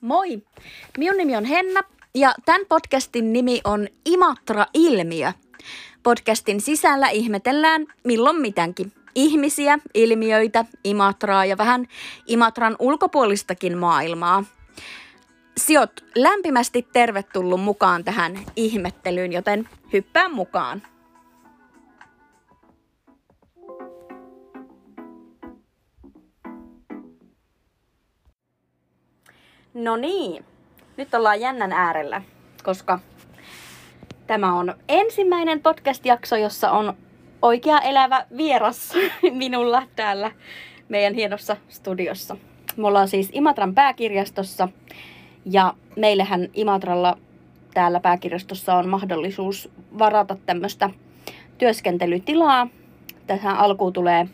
Moi! 0.00 0.42
Minun 0.98 1.16
nimi 1.16 1.36
on 1.36 1.44
Henna 1.44 1.80
ja 2.14 2.34
tämän 2.44 2.60
podcastin 2.68 3.32
nimi 3.32 3.60
on 3.64 3.88
Imatra-ilmiö. 4.04 5.32
Podcastin 6.02 6.60
sisällä 6.60 7.08
ihmetellään 7.08 7.86
milloin 8.04 8.40
mitänkin. 8.40 8.92
Ihmisiä, 9.14 9.78
ilmiöitä, 9.94 10.64
Imatraa 10.84 11.44
ja 11.44 11.58
vähän 11.58 11.86
Imatran 12.26 12.76
ulkopuolistakin 12.78 13.78
maailmaa. 13.78 14.44
Siot 15.56 16.04
lämpimästi 16.14 16.86
tervetullut 16.92 17.60
mukaan 17.60 18.04
tähän 18.04 18.38
ihmettelyyn, 18.56 19.32
joten 19.32 19.68
hyppää 19.92 20.28
mukaan. 20.28 20.82
No 29.74 29.96
niin, 29.96 30.44
nyt 30.96 31.14
ollaan 31.14 31.40
jännän 31.40 31.72
äärellä, 31.72 32.22
koska 32.64 32.98
tämä 34.26 34.54
on 34.54 34.74
ensimmäinen 34.88 35.62
podcast-jakso, 35.62 36.36
jossa 36.36 36.70
on 36.70 36.94
oikea 37.42 37.78
elävä 37.78 38.26
vieras 38.36 38.92
minulla 39.32 39.82
täällä 39.96 40.30
meidän 40.88 41.14
hienossa 41.14 41.56
studiossa. 41.68 42.36
Me 42.76 42.86
ollaan 42.86 43.08
siis 43.08 43.30
Imatran 43.32 43.74
pääkirjastossa 43.74 44.68
ja 45.44 45.74
meillähän 45.96 46.48
Imatralla 46.54 47.18
täällä 47.74 48.00
pääkirjastossa 48.00 48.74
on 48.74 48.88
mahdollisuus 48.88 49.70
varata 49.98 50.36
tämmöistä 50.46 50.90
työskentelytilaa. 51.58 52.68
Tähän 53.26 53.56
alkuun 53.56 53.92
tulee 53.92 54.28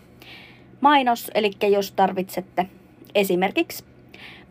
mainos, 0.80 1.30
eli 1.35 1.51
jos 1.71 1.93
tarvitsette 1.93 2.66
esimerkiksi 3.15 3.96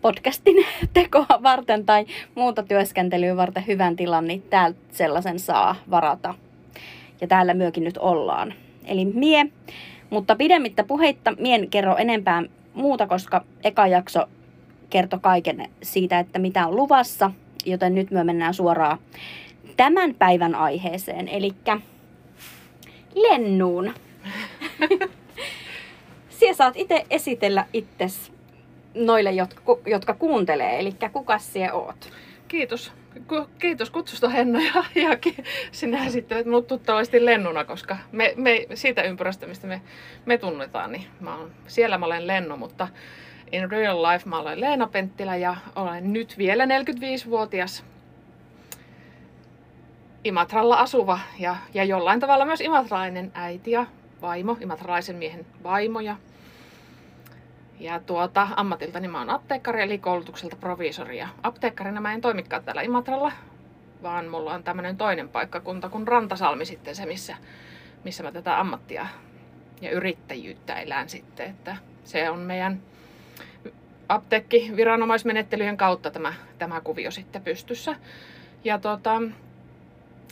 podcastin 0.06 0.66
tekoa 0.94 1.40
varten 1.44 1.86
tai 1.86 2.06
muuta 2.36 2.64
työskentelyä 2.64 3.38
varten 3.38 3.68
hyvän 3.68 3.96
tilan, 3.96 4.28
niin 4.28 4.42
täältä 4.42 4.80
sellaisen 4.92 5.40
saa 5.40 5.76
varata. 5.90 6.36
Ja 7.22 7.28
täällä 7.28 7.54
myökin 7.54 7.84
nyt 7.84 7.98
ollaan. 7.98 8.54
Eli 8.88 9.06
mie, 9.06 9.46
mutta 10.10 10.36
pidemmittä 10.36 10.84
puheitta 10.84 11.34
mien 11.40 11.70
kerro 11.70 11.98
enempää 11.98 12.44
muuta, 12.74 13.08
koska 13.08 13.46
eka 13.64 13.88
jakso 13.88 14.26
kertoi 14.90 15.20
kaiken 15.20 15.70
siitä, 15.84 16.20
että 16.20 16.40
mitä 16.40 16.68
on 16.68 16.76
luvassa, 16.76 17.32
joten 17.66 17.96
nyt 17.96 18.12
me 18.12 18.24
mennään 18.24 18.54
suoraan 18.54 18.98
tämän 19.78 20.16
päivän 20.16 20.56
aiheeseen, 20.56 21.28
eli 21.28 21.52
lennuun. 23.16 23.94
Siellä 26.30 26.56
saat 26.56 26.78
itse 26.78 27.06
esitellä 27.10 27.66
itsesi 27.74 28.35
noille, 28.96 29.32
jotka, 29.32 29.62
jotka 29.86 30.14
kuuntelee. 30.14 30.80
Eli 30.80 30.96
kuka 31.14 31.38
sie 31.38 31.72
oot? 31.72 32.12
Kiitos. 32.48 32.92
Kiitos 33.60 33.90
kutsusta 33.90 34.30
Henna 34.30 34.60
ja, 34.62 34.84
ja 34.96 35.18
sinä 35.72 36.06
esittelet 36.06 36.46
minut 36.46 36.68
tuttavasti 36.68 37.26
lennuna, 37.26 37.66
koska 37.66 37.98
me, 38.12 38.34
me, 38.36 38.66
siitä 38.74 39.02
ympäröstä, 39.02 39.48
mistä 39.48 39.68
me, 39.68 39.82
me 40.26 40.38
tunnetaan, 40.38 40.92
niin 40.92 41.04
mä 41.20 41.38
oon, 41.38 41.52
siellä 41.68 41.98
mä 41.98 42.06
olen 42.06 42.28
Lennu, 42.28 42.58
mutta 42.58 42.88
in 43.52 43.72
real 43.72 44.04
life 44.04 44.30
mä 44.30 44.40
olen 44.40 44.62
Leena 44.62 44.88
Penttilä 44.88 45.36
ja 45.36 45.56
olen 45.76 46.14
nyt 46.14 46.38
vielä 46.38 46.66
45-vuotias 46.66 47.84
Imatralla 50.24 50.76
asuva 50.76 51.20
ja, 51.40 51.56
ja 51.74 51.84
jollain 51.84 52.20
tavalla 52.20 52.46
myös 52.46 52.62
imatralainen 52.62 53.32
äiti 53.34 53.72
ja 53.72 53.86
vaimo, 54.22 54.58
imatralaisen 54.62 55.16
miehen 55.16 55.46
vaimo 55.64 56.00
ja 56.00 56.16
ja 57.80 58.00
tuota, 58.00 58.48
ammatiltani 58.56 59.08
mä 59.08 59.20
oon 59.20 59.30
apteekkari, 59.30 59.82
eli 59.82 59.98
koulutukselta 59.98 60.56
proviisori. 60.56 61.18
Ja 61.18 61.28
apteekkarina 61.44 62.02
mä 62.02 62.14
en 62.14 62.22
toimikaan 62.22 62.64
täällä 62.64 62.82
Imatralla, 62.82 63.32
vaan 64.04 64.28
mulla 64.28 64.54
on 64.54 64.64
tämmöinen 64.64 64.98
toinen 64.98 65.30
paikkakunta 65.30 65.90
kuin 65.90 66.08
Rantasalmi 66.08 66.66
sitten 66.66 66.96
se, 66.96 67.06
missä, 67.06 67.36
missä 68.04 68.24
mä 68.24 68.32
tätä 68.32 68.60
ammattia 68.60 69.08
ja 69.82 69.92
yrittäjyyttä 69.92 70.76
elän 70.76 71.10
sitten. 71.10 71.50
Että 71.50 71.78
se 72.04 72.30
on 72.30 72.40
meidän 72.40 72.82
apteekki 74.10 74.72
viranomaismenettelyjen 74.76 75.78
kautta 75.78 76.12
tämä, 76.12 76.34
tämä 76.58 76.82
kuvio 76.82 77.12
sitten 77.12 77.42
pystyssä. 77.42 77.96
Ja, 78.64 78.80
tuota, 78.80 79.22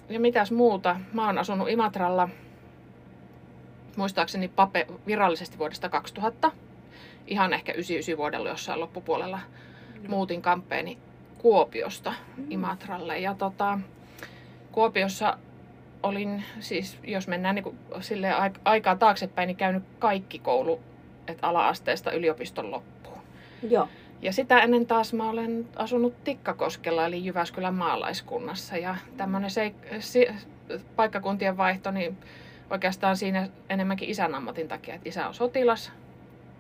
ja 0.10 0.20
mitäs 0.20 0.52
muuta? 0.52 1.00
Mä 1.14 1.26
oon 1.26 1.38
asunut 1.38 1.70
Imatralla 1.70 2.30
muistaakseni 3.98 4.48
pape, 4.48 4.88
virallisesti 5.08 5.58
vuodesta 5.58 5.90
2000 5.90 6.52
ihan 7.28 7.54
ehkä 7.54 7.72
99 7.72 8.18
vuodella 8.18 8.50
jossain 8.50 8.80
loppupuolella 8.80 9.40
mm. 10.02 10.10
muutin 10.10 10.42
kamppeeni 10.42 10.98
Kuopiosta 11.38 12.14
mm. 12.38 12.46
Imatralle. 12.50 13.20
Ja 13.20 13.36
tota, 13.36 13.80
Kuopiossa 14.72 15.38
olin 16.04 16.44
siis, 16.60 16.98
jos 17.04 17.28
mennään 17.28 17.56
niin 17.56 17.80
sille 18.02 18.28
aikaa 18.66 18.96
taaksepäin, 18.96 19.48
niin 19.48 19.58
käynyt 19.58 19.84
kaikki 20.00 20.40
koulu, 20.40 20.82
että 21.28 21.48
ala-asteesta 21.48 22.12
yliopiston 22.12 22.72
loppuun. 22.72 23.18
Joo. 23.70 23.88
Ja 24.22 24.34
sitä 24.34 24.60
ennen 24.60 24.86
taas 24.86 25.14
mä 25.14 25.30
olen 25.30 25.68
asunut 25.76 26.24
Tikkakoskella, 26.24 27.06
eli 27.06 27.26
Jyväskylän 27.26 27.74
maalaiskunnassa. 27.74 28.78
Ja 28.78 28.96
tämmöinen 29.18 29.52
se, 29.52 29.74
se, 30.00 30.36
paikkakuntien 30.96 31.58
vaihto, 31.58 31.92
niin 31.92 32.18
oikeastaan 32.70 33.18
siinä 33.18 33.50
enemmänkin 33.70 34.10
isän 34.10 34.36
ammatin 34.36 34.68
takia, 34.68 34.96
että 34.96 35.10
isä 35.10 35.28
on 35.28 35.34
sotilas, 35.34 35.92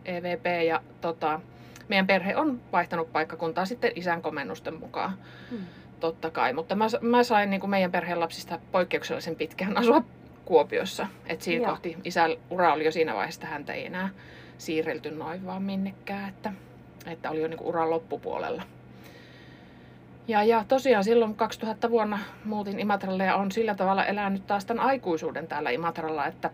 EVP 0.05 0.45
ja 0.67 0.81
tota, 1.01 1.39
meidän 1.87 2.07
perhe 2.07 2.35
on 2.35 2.61
vaihtanut 2.71 3.13
paikkakuntaa 3.13 3.65
sitten 3.65 3.91
isän 3.95 4.21
komennusten 4.21 4.79
mukaan. 4.79 5.17
Hmm. 5.49 5.59
Totta 5.99 6.29
kai, 6.29 6.53
mutta 6.53 6.75
mä, 6.75 6.85
mä 7.01 7.23
sain 7.23 7.49
niin 7.49 7.59
kuin 7.59 7.69
meidän 7.69 7.91
perheen 7.91 8.19
lapsista 8.19 8.59
poikkeuksellisen 8.71 9.35
pitkään 9.35 9.77
asua 9.77 10.03
Kuopiossa. 10.45 11.07
Et 11.27 11.41
siinä 11.41 11.63
Joo. 11.63 11.71
kohti 11.71 11.97
isän 12.03 12.31
ura 12.49 12.73
oli 12.73 12.85
jo 12.85 12.91
siinä 12.91 13.13
vaiheessa, 13.13 13.39
että 13.39 13.53
häntä 13.53 13.73
ei 13.73 13.85
enää 13.85 14.09
siirrelty 14.57 15.11
noin 15.11 15.45
vaan 15.45 15.63
minnekään, 15.63 16.29
että, 16.29 16.53
että 17.05 17.29
oli 17.29 17.41
jo 17.41 17.47
niin 17.47 17.57
kuin 17.57 17.67
uran 17.67 17.89
loppupuolella. 17.89 18.63
Ja, 20.27 20.43
ja 20.43 20.65
tosiaan 20.67 21.03
silloin 21.03 21.35
2000 21.35 21.89
vuonna 21.89 22.19
muutin 22.45 22.79
Imatralle 22.79 23.25
ja 23.25 23.35
on 23.35 23.51
sillä 23.51 23.75
tavalla 23.75 24.05
elänyt 24.05 24.47
taas 24.47 24.65
tämän 24.65 24.85
aikuisuuden 24.85 25.47
täällä 25.47 25.69
Imatralla, 25.69 26.25
että 26.25 26.49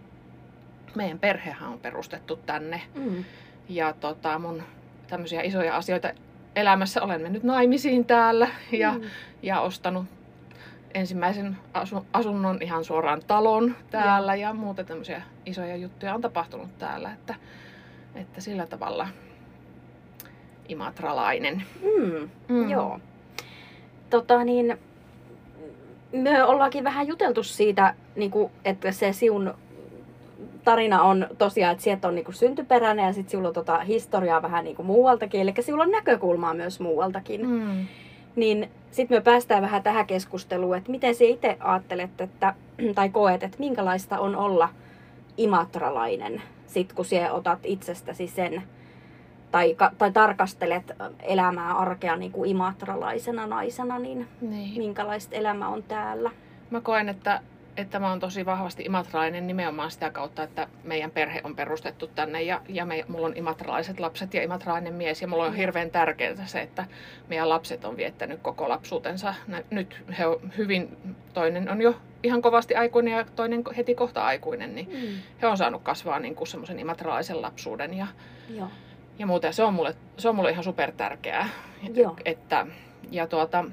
meidän 0.96 1.20
perhehän 1.20 1.70
on 1.70 1.80
perustettu 1.80 2.36
tänne. 2.46 2.82
Mm. 2.96 3.26
Ja 3.70 3.94
tota, 3.94 4.40
mun 4.40 4.64
tämmöisiä 5.08 5.42
isoja 5.42 5.76
asioita 5.76 6.12
elämässä 6.56 7.02
olen 7.02 7.22
mennyt 7.22 7.44
naimisiin 7.44 8.06
täällä 8.06 8.48
ja, 8.72 8.94
mm. 8.94 9.02
ja 9.42 9.62
ostanut 9.62 10.06
ensimmäisen 10.94 11.58
asu, 11.74 12.06
asunnon 12.14 12.62
ihan 12.62 12.86
suoraan 12.86 13.22
talon 13.28 13.76
täällä 13.92 14.36
ja, 14.36 14.48
ja 14.48 14.54
muuta 14.54 14.84
tämmöisiä 14.84 15.22
isoja 15.46 15.76
juttuja 15.76 16.16
on 16.16 16.22
tapahtunut 16.22 16.78
täällä, 16.78 17.12
että, 17.12 17.36
että 18.16 18.42
sillä 18.42 18.68
tavalla 18.68 19.08
imatralainen. 20.68 21.64
Mm, 21.82 22.30
mm. 22.48 22.70
Joo. 22.70 23.00
Tota 24.10 24.44
niin, 24.44 24.78
me 26.12 26.44
ollaankin 26.44 26.84
vähän 26.84 27.08
juteltu 27.08 27.44
siitä, 27.44 27.94
niin 28.16 28.32
kuin, 28.32 28.52
että 28.66 28.92
se 28.92 29.14
siun 29.14 29.54
tarina 30.70 31.04
on 31.04 31.28
tosiaan, 31.38 31.72
että 31.72 31.84
sieltä 31.84 32.08
on 32.08 32.16
niinku 32.16 32.32
syntyperäinen 32.32 33.06
ja 33.06 33.14
sitten 33.14 33.32
sinulla 33.32 33.48
on 33.48 33.54
tota 33.54 33.80
historiaa 33.80 34.42
vähän 34.42 34.64
niinku 34.64 34.84
muualtakin, 34.84 35.42
eli 35.42 35.54
sinulla 35.60 35.84
on 35.84 35.92
näkökulmaa 35.92 36.54
myös 36.54 36.80
muualtakin. 36.80 37.48
Mm. 37.48 37.86
Niin 38.36 38.70
sitten 38.92 39.18
me 39.18 39.22
päästään 39.22 39.62
vähän 39.62 39.84
tähän 39.84 40.06
keskusteluun, 40.06 40.78
että 40.78 40.92
miten 40.92 41.16
sinä 41.16 41.34
itse 41.34 41.58
ajattelet, 41.60 42.22
että, 42.22 42.54
tai 42.96 43.10
koet, 43.10 43.44
että 43.44 43.58
minkälaista 43.60 44.20
on 44.20 44.36
olla 44.36 44.70
imatralainen, 45.38 46.42
sit 46.66 46.94
kun 46.94 47.06
sinä 47.06 47.34
otat 47.34 47.60
itsestäsi 47.64 48.28
sen, 48.28 48.64
tai, 49.52 49.76
tai 49.98 50.12
tarkastelet 50.12 50.92
elämää, 51.22 51.74
arkea 51.78 52.16
niin 52.16 52.32
kuin 52.32 52.50
imatralaisena 52.50 53.48
naisena, 53.48 54.00
niin, 54.00 54.28
niin 54.42 54.78
minkälaista 54.78 55.36
elämä 55.36 55.68
on 55.68 55.84
täällä? 55.84 56.32
Mä 56.70 56.82
koen, 56.82 57.10
että 57.10 57.42
että 57.80 58.00
mä 58.00 58.10
oon 58.10 58.20
tosi 58.20 58.46
vahvasti 58.46 58.84
imatralainen 58.84 59.48
nimenomaan 59.48 59.92
sitä 59.92 60.10
kautta, 60.10 60.44
että 60.44 60.68
meidän 60.84 61.12
perhe 61.12 61.42
on 61.44 61.56
perustettu 61.56 62.08
tänne 62.08 62.42
ja, 62.42 62.62
ja 62.68 62.86
me, 62.86 63.06
mulla 63.08 63.28
on 63.28 63.38
imatralaiset 63.38 64.00
lapset 64.00 64.34
ja 64.34 64.44
imatralainen 64.44 64.94
mies 64.94 65.22
ja 65.22 65.28
mulla 65.28 65.46
on 65.46 65.56
hirveän 65.56 65.92
tärkeää 65.92 66.46
se, 66.46 66.62
että 66.62 66.86
meidän 67.28 67.50
lapset 67.50 67.86
on 67.86 67.98
viettänyt 67.98 68.40
koko 68.42 68.70
lapsuutensa. 68.70 69.34
Nyt 69.70 70.04
he 70.18 70.26
on 70.26 70.40
hyvin, 70.58 70.98
toinen 71.34 71.70
on 71.70 71.82
jo 71.82 71.96
ihan 72.24 72.42
kovasti 72.42 72.76
aikuinen 72.76 73.18
ja 73.18 73.26
toinen 73.36 73.64
heti 73.78 73.96
kohta 73.96 74.26
aikuinen, 74.26 74.76
niin 74.76 74.90
mm. 74.90 75.22
he 75.42 75.48
on 75.48 75.58
saanut 75.58 75.84
kasvaa 75.84 76.20
niin 76.20 76.36
kuin 76.36 76.48
semmoisen 76.48 76.80
imatralaisen 76.80 77.42
lapsuuden 77.42 77.94
ja, 77.94 78.08
Joo. 78.50 78.68
ja 79.20 79.28
muuten 79.28 79.54
se 79.54 79.64
on 79.64 79.74
mulle, 79.74 79.96
se 80.18 80.30
on 80.30 80.36
mulle 80.36 80.52
ihan 80.52 80.64
super 80.64 80.92
tärkeää. 80.92 81.50
Että, 82.26 82.68
ja 83.12 83.28
tuota, 83.28 83.66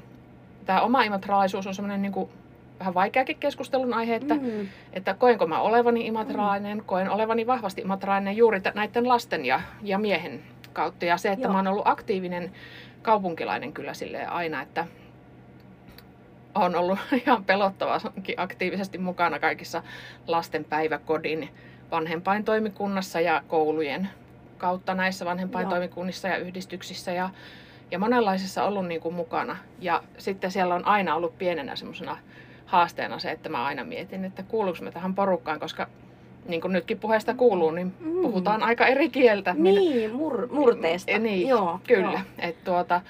tämä 0.67 0.81
oma 0.81 1.03
imatralaisuus 1.03 1.67
on 1.67 1.75
semmoinen 1.75 2.03
niin 2.03 2.13
kuin 2.13 2.31
vähän 2.79 2.95
vaikeakin 2.95 3.37
keskustelun 3.37 3.95
aihe, 3.95 4.15
että, 4.15 4.35
mm. 4.35 4.69
että 4.93 5.15
koenko 5.15 5.47
mä 5.47 5.61
olevani 5.61 6.07
imatrainen, 6.07 6.79
mm. 6.79 6.85
koen 6.85 7.11
olevani 7.11 7.47
vahvasti 7.47 7.81
imatrainen 7.81 8.37
juuri 8.37 8.61
näiden 8.75 9.09
lasten 9.09 9.45
ja, 9.45 9.61
ja 9.83 9.99
miehen 9.99 10.43
kautta. 10.73 11.05
Ja 11.05 11.17
se, 11.17 11.33
että 11.33 11.47
Joo. 11.47 11.53
mä 11.53 11.59
oon 11.59 11.67
ollut 11.67 11.87
aktiivinen 11.87 12.53
kaupunkilainen 13.03 13.73
kyllä 13.73 13.95
silleen 13.95 14.31
aina, 14.31 14.63
että 14.63 14.87
on 16.55 16.75
ollut 16.75 16.99
ihan 17.27 17.45
pelottavakin 17.45 18.41
aktiivisesti 18.41 18.99
mukana 18.99 19.39
kaikissa 19.39 19.83
lasten 20.27 20.65
päiväkodin 20.65 21.49
vanhempaintoimikunnassa 21.91 23.21
ja 23.21 23.43
koulujen 23.49 24.09
kautta 24.59 24.95
näissä 24.95 25.25
vanhempaintoimikunnissa 25.25 26.29
ja 26.29 26.37
yhdistyksissä 26.37 27.13
ja, 27.13 27.31
ja 27.91 27.99
monenlaisissa 27.99 28.65
ollut 28.65 28.87
niin 28.87 29.01
kuin 29.01 29.15
mukana. 29.15 29.57
Ja 29.79 30.03
sitten 30.19 30.51
siellä 30.51 30.75
on 30.75 30.87
aina 30.87 31.15
ollut 31.15 31.39
pienenä 31.39 31.77
semmoisena 31.77 32.19
haasteena 32.67 33.19
se, 33.19 33.31
että 33.31 33.49
mä 33.49 33.65
aina 33.65 33.85
mietin, 33.85 34.25
että 34.25 34.43
kuuluuko 34.43 34.79
mä 34.83 34.91
tähän 34.91 35.15
porukkaan, 35.15 35.61
koska 35.61 35.87
niin 36.49 36.61
kuin 36.61 36.73
nytkin 36.73 36.99
puheesta 36.99 37.35
kuuluu, 37.35 37.71
niin 37.71 37.95
Mm. 38.01 38.23
puhutaan 38.23 38.63
aika 38.63 38.87
eri 38.87 39.09
kieltä. 39.11 39.55
Niin, 39.59 40.15
mur, 40.15 40.49
murteesta. 40.53 41.11
Eh, 41.13 41.21
Niin, 41.21 41.49
Joo, 41.49 41.81
kyllä. 41.87 42.11
Joo. 42.13 42.21
Et 42.39 42.65
tuota, 42.65 43.01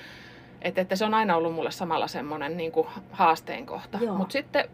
et, 0.62 0.78
että 0.78 0.96
se 0.96 1.04
on 1.04 1.14
aina 1.14 1.36
ollut 1.36 1.54
mulle 1.54 1.70
samalla 1.70 2.06
semmoinen 2.08 2.56
niin 2.56 2.72
haasteen 3.10 3.66
kohta. 3.66 3.98
Mutta 4.16 4.32
sitten 4.32 4.68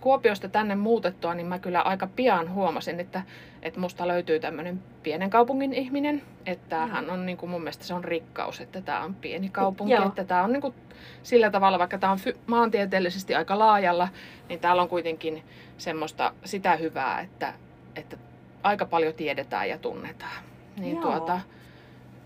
Kuopiosta 0.00 0.48
tänne 0.48 0.74
muutettua, 0.74 1.34
niin 1.34 1.46
mä 1.46 1.58
kyllä 1.58 1.80
aika 1.80 2.06
pian 2.06 2.54
huomasin, 2.54 3.00
että, 3.00 3.22
että 3.62 3.80
musta 3.80 4.08
löytyy 4.08 4.40
tämmöinen 4.40 4.82
pienen 5.02 5.30
kaupungin 5.30 5.72
ihminen. 5.74 6.22
Että 6.46 6.76
Joo. 6.76 6.86
hän 6.86 7.10
on 7.10 7.26
niin 7.26 7.38
kuin 7.38 7.50
mun 7.50 7.60
mielestä 7.60 7.84
se 7.84 7.94
on 7.94 8.04
rikkaus, 8.04 8.60
että 8.60 8.80
tämä 8.80 9.04
on 9.04 9.14
pieni 9.14 9.48
kaupunki. 9.48 9.92
Joo. 9.92 10.06
Että 10.06 10.24
tämä 10.24 10.42
on 10.42 10.52
niin 10.52 10.60
kuin 10.60 10.74
sillä 11.22 11.50
tavalla, 11.50 11.78
vaikka 11.78 11.98
tämä 11.98 12.12
on 12.12 12.18
fy- 12.18 12.38
maantieteellisesti 12.46 13.34
aika 13.34 13.58
laajalla, 13.58 14.08
niin 14.48 14.60
täällä 14.60 14.82
on 14.82 14.88
kuitenkin 14.88 15.42
semmoista 15.78 16.32
sitä 16.44 16.76
hyvää, 16.76 17.20
että, 17.20 17.54
että 17.96 18.16
aika 18.62 18.86
paljon 18.86 19.14
tiedetään 19.14 19.68
ja 19.68 19.78
tunnetaan. 19.78 20.42
Niin 20.76 20.96
Joo. 20.96 21.02
tuota, 21.02 21.40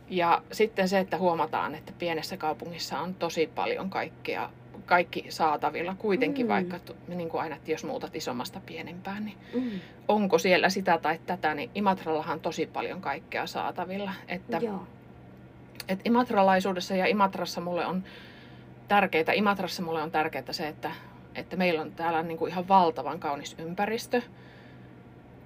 ja 0.08 0.42
sitten 0.52 0.88
se, 0.88 0.98
että 0.98 1.18
huomataan, 1.18 1.74
että 1.74 1.92
pienessä 1.98 2.36
kaupungissa 2.36 3.00
on 3.00 3.14
tosi 3.14 3.46
paljon 3.54 3.90
kaikkea, 3.90 4.50
kaikki 4.86 5.26
saatavilla 5.28 5.94
kuitenkin, 5.98 6.46
Mm. 6.46 6.48
mm. 6.48 6.52
vaikka 6.54 6.78
niin 7.08 7.28
kuin 7.28 7.40
aina, 7.40 7.56
että 7.56 7.70
jos 7.70 7.84
muutat 7.84 8.16
isommasta 8.16 8.60
pienempään, 8.66 9.24
niin 9.24 9.36
Mm. 9.54 9.70
onko 10.08 10.38
siellä 10.38 10.68
sitä 10.68 10.98
tai 10.98 11.18
tätä, 11.26 11.54
niin 11.54 11.70
Imatrallahan 11.74 12.34
on 12.34 12.40
tosi 12.40 12.66
paljon 12.66 13.00
kaikkea 13.00 13.46
saatavilla. 13.46 14.12
Että, 14.28 14.56
Joo. 14.56 14.86
että 15.88 16.02
imatralaisuudessa 16.04 16.96
ja 16.96 17.06
Imatrassa 17.06 17.60
mulle 17.60 17.86
on 17.86 18.04
tärkeää, 18.88 19.32
Imatrassa 19.34 19.82
mulle 19.82 20.02
on 20.02 20.10
tärkeää 20.10 20.52
se, 20.52 20.68
että, 20.68 20.90
että 21.34 21.56
meillä 21.56 21.80
on 21.80 21.92
täällä 21.92 22.22
niin 22.22 22.38
kuin 22.38 22.50
ihan 22.52 22.68
valtavan 22.68 23.18
kaunis 23.20 23.56
ympäristö. 23.58 24.22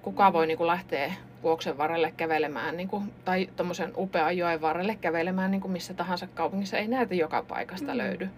Kuka 0.01 0.33
voi 0.33 0.47
niin 0.47 0.57
kuin 0.57 0.67
lähteä 0.67 1.13
vuoksen 1.43 1.77
varrelle 1.77 2.13
kävelemään 2.17 2.77
niin 2.77 2.87
kuin, 2.87 3.13
tai 3.25 3.49
tuommoisen 3.55 3.93
upean 3.97 4.37
joen 4.37 4.61
varrelle 4.61 4.95
kävelemään 5.01 5.51
niin 5.51 5.61
kuin 5.61 5.71
missä 5.71 5.93
tahansa 5.93 6.27
kaupungissa. 6.27 6.77
Ei 6.77 6.87
näitä 6.87 7.15
joka 7.15 7.43
paikasta 7.43 7.85
Mm. 7.87 7.91
mm. 7.93 7.97
löydy 7.97 8.29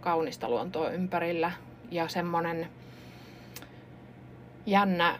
kaunista 0.00 0.48
luontoa 0.48 0.90
ympärillä. 0.90 1.52
Ja 1.90 2.08
semmoinen 2.08 2.68
jännä, 4.68 5.18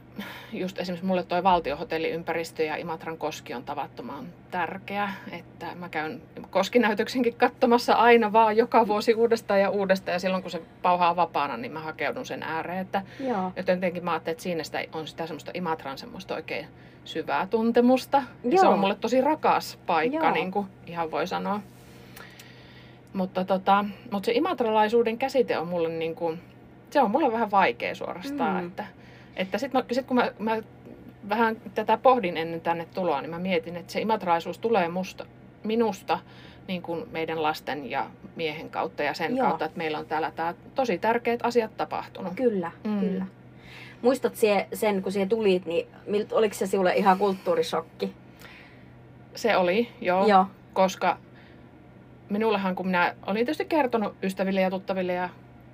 just 0.53 0.79
esimerkiksi 0.79 1.07
mulle 1.07 1.23
toi 1.23 1.43
valtiohotelliympäristö 1.43 2.63
ja 2.63 2.77
Imatran 2.77 3.19
koski 3.19 3.55
on 3.55 3.65
tavattoman 3.65 4.27
tärkeä, 4.51 5.13
että 5.33 5.67
mä 5.75 5.89
käyn 5.89 6.23
koskinäytöksenkin 6.51 7.35
katsomassa 7.35 7.95
aina 7.95 8.33
vaan 8.33 8.57
joka 8.57 8.87
vuosi 8.87 9.15
uudestaan 9.15 9.61
ja 9.61 9.71
uudestaan 9.71 10.13
ja 10.13 10.19
silloin 10.19 10.43
kun 10.43 10.51
se 10.51 10.63
pauhaa 10.83 11.17
vapaana, 11.17 11.57
niin 11.57 11.73
mä 11.73 11.81
hakeudun 11.81 12.27
sen 12.27 12.43
ääreen, 12.43 12.79
että 12.79 13.03
Joo. 13.21 13.53
jotenkin 13.57 14.05
mä 14.05 14.11
ajattelin, 14.13 14.35
että 14.35 14.43
siinä 14.43 14.65
sitä 14.65 14.85
on 14.93 15.07
sitä 15.07 15.27
semmoista 15.27 15.51
Imatran 15.55 15.99
semmoista 15.99 16.35
oikein 16.35 16.67
syvää 17.05 17.47
tuntemusta. 17.47 18.23
Ja 18.45 18.59
se 18.59 18.65
Joo. 18.65 18.73
on 18.73 18.79
mulle 18.79 18.95
tosi 18.95 19.21
rakas 19.21 19.79
paikka, 19.87 20.25
Joo. 20.25 20.35
niin 20.35 20.51
kuin 20.51 20.67
ihan 20.87 21.11
voi 21.11 21.27
sanoa. 21.27 21.61
Mutta, 23.13 23.45
tota, 23.45 23.85
mutta 24.11 24.27
se 24.27 24.33
imatralaisuuden 24.33 25.19
käsite 25.19 25.59
on 25.59 25.69
mulle 25.69 25.89
niin 25.89 26.15
kuin, 26.15 26.41
se 26.91 27.01
on 27.01 27.11
mulle 27.11 27.33
vähän 27.33 27.51
vaikea 27.51 27.95
suorastaan. 27.95 28.61
Mm. 28.65 28.67
Että, 28.69 28.85
että 29.37 29.59
sitten 29.59 29.85
sit 29.93 30.07
kun 30.07 30.17
mä, 30.17 30.33
mä 30.39 30.57
vähän 31.29 31.57
tätä 31.75 31.97
pohdin 32.03 32.37
ennen 32.37 32.61
tänne 32.61 32.87
tuloa, 32.95 33.21
niin 33.21 33.31
mä 33.31 33.39
mietin, 33.39 33.77
että 33.77 33.93
se 33.93 34.01
imatralaisuus 34.01 34.59
tulee 34.59 34.89
musta, 34.89 35.27
minusta 35.65 36.19
niin 36.69 36.83
kuin 36.83 37.05
meidän 37.11 37.43
lasten 37.43 37.91
ja 37.91 38.07
miehen 38.37 38.71
kautta 38.71 39.03
ja 39.03 39.15
sen 39.15 39.37
Joo. 39.37 39.47
kautta, 39.47 39.65
että 39.65 39.79
meillä 39.79 39.99
on 39.99 40.07
täällä 40.07 40.31
tää 40.31 40.55
tosi 40.75 40.99
tärkeät 40.99 41.41
asiat 41.43 41.77
tapahtunut. 41.77 42.35
Kyllä, 42.35 42.71
Mm. 42.85 43.01
kyllä. 43.01 43.27
Muistat 44.03 44.37
sie, 44.37 44.67
sen, 44.75 45.03
kun 45.03 45.13
siihen 45.13 45.29
tulit, 45.29 45.67
niin 45.67 45.87
oliko 46.33 46.55
se 46.55 46.67
sinulle 46.67 46.95
ihan 46.95 47.19
kulttuurishokki? 47.19 48.13
Se 49.35 49.57
oli, 49.57 49.89
joo, 50.01 50.27
Joo. 50.27 50.47
koska 50.73 51.17
minullehan 52.31 52.75
kun 52.75 52.87
minä 52.87 53.15
olin 53.27 53.37
tietysti 53.47 53.65
kertonut 53.65 54.15
ystäville 54.23 54.61
ja 54.61 54.71
tuttaville 54.71 55.13
ja 55.13 55.29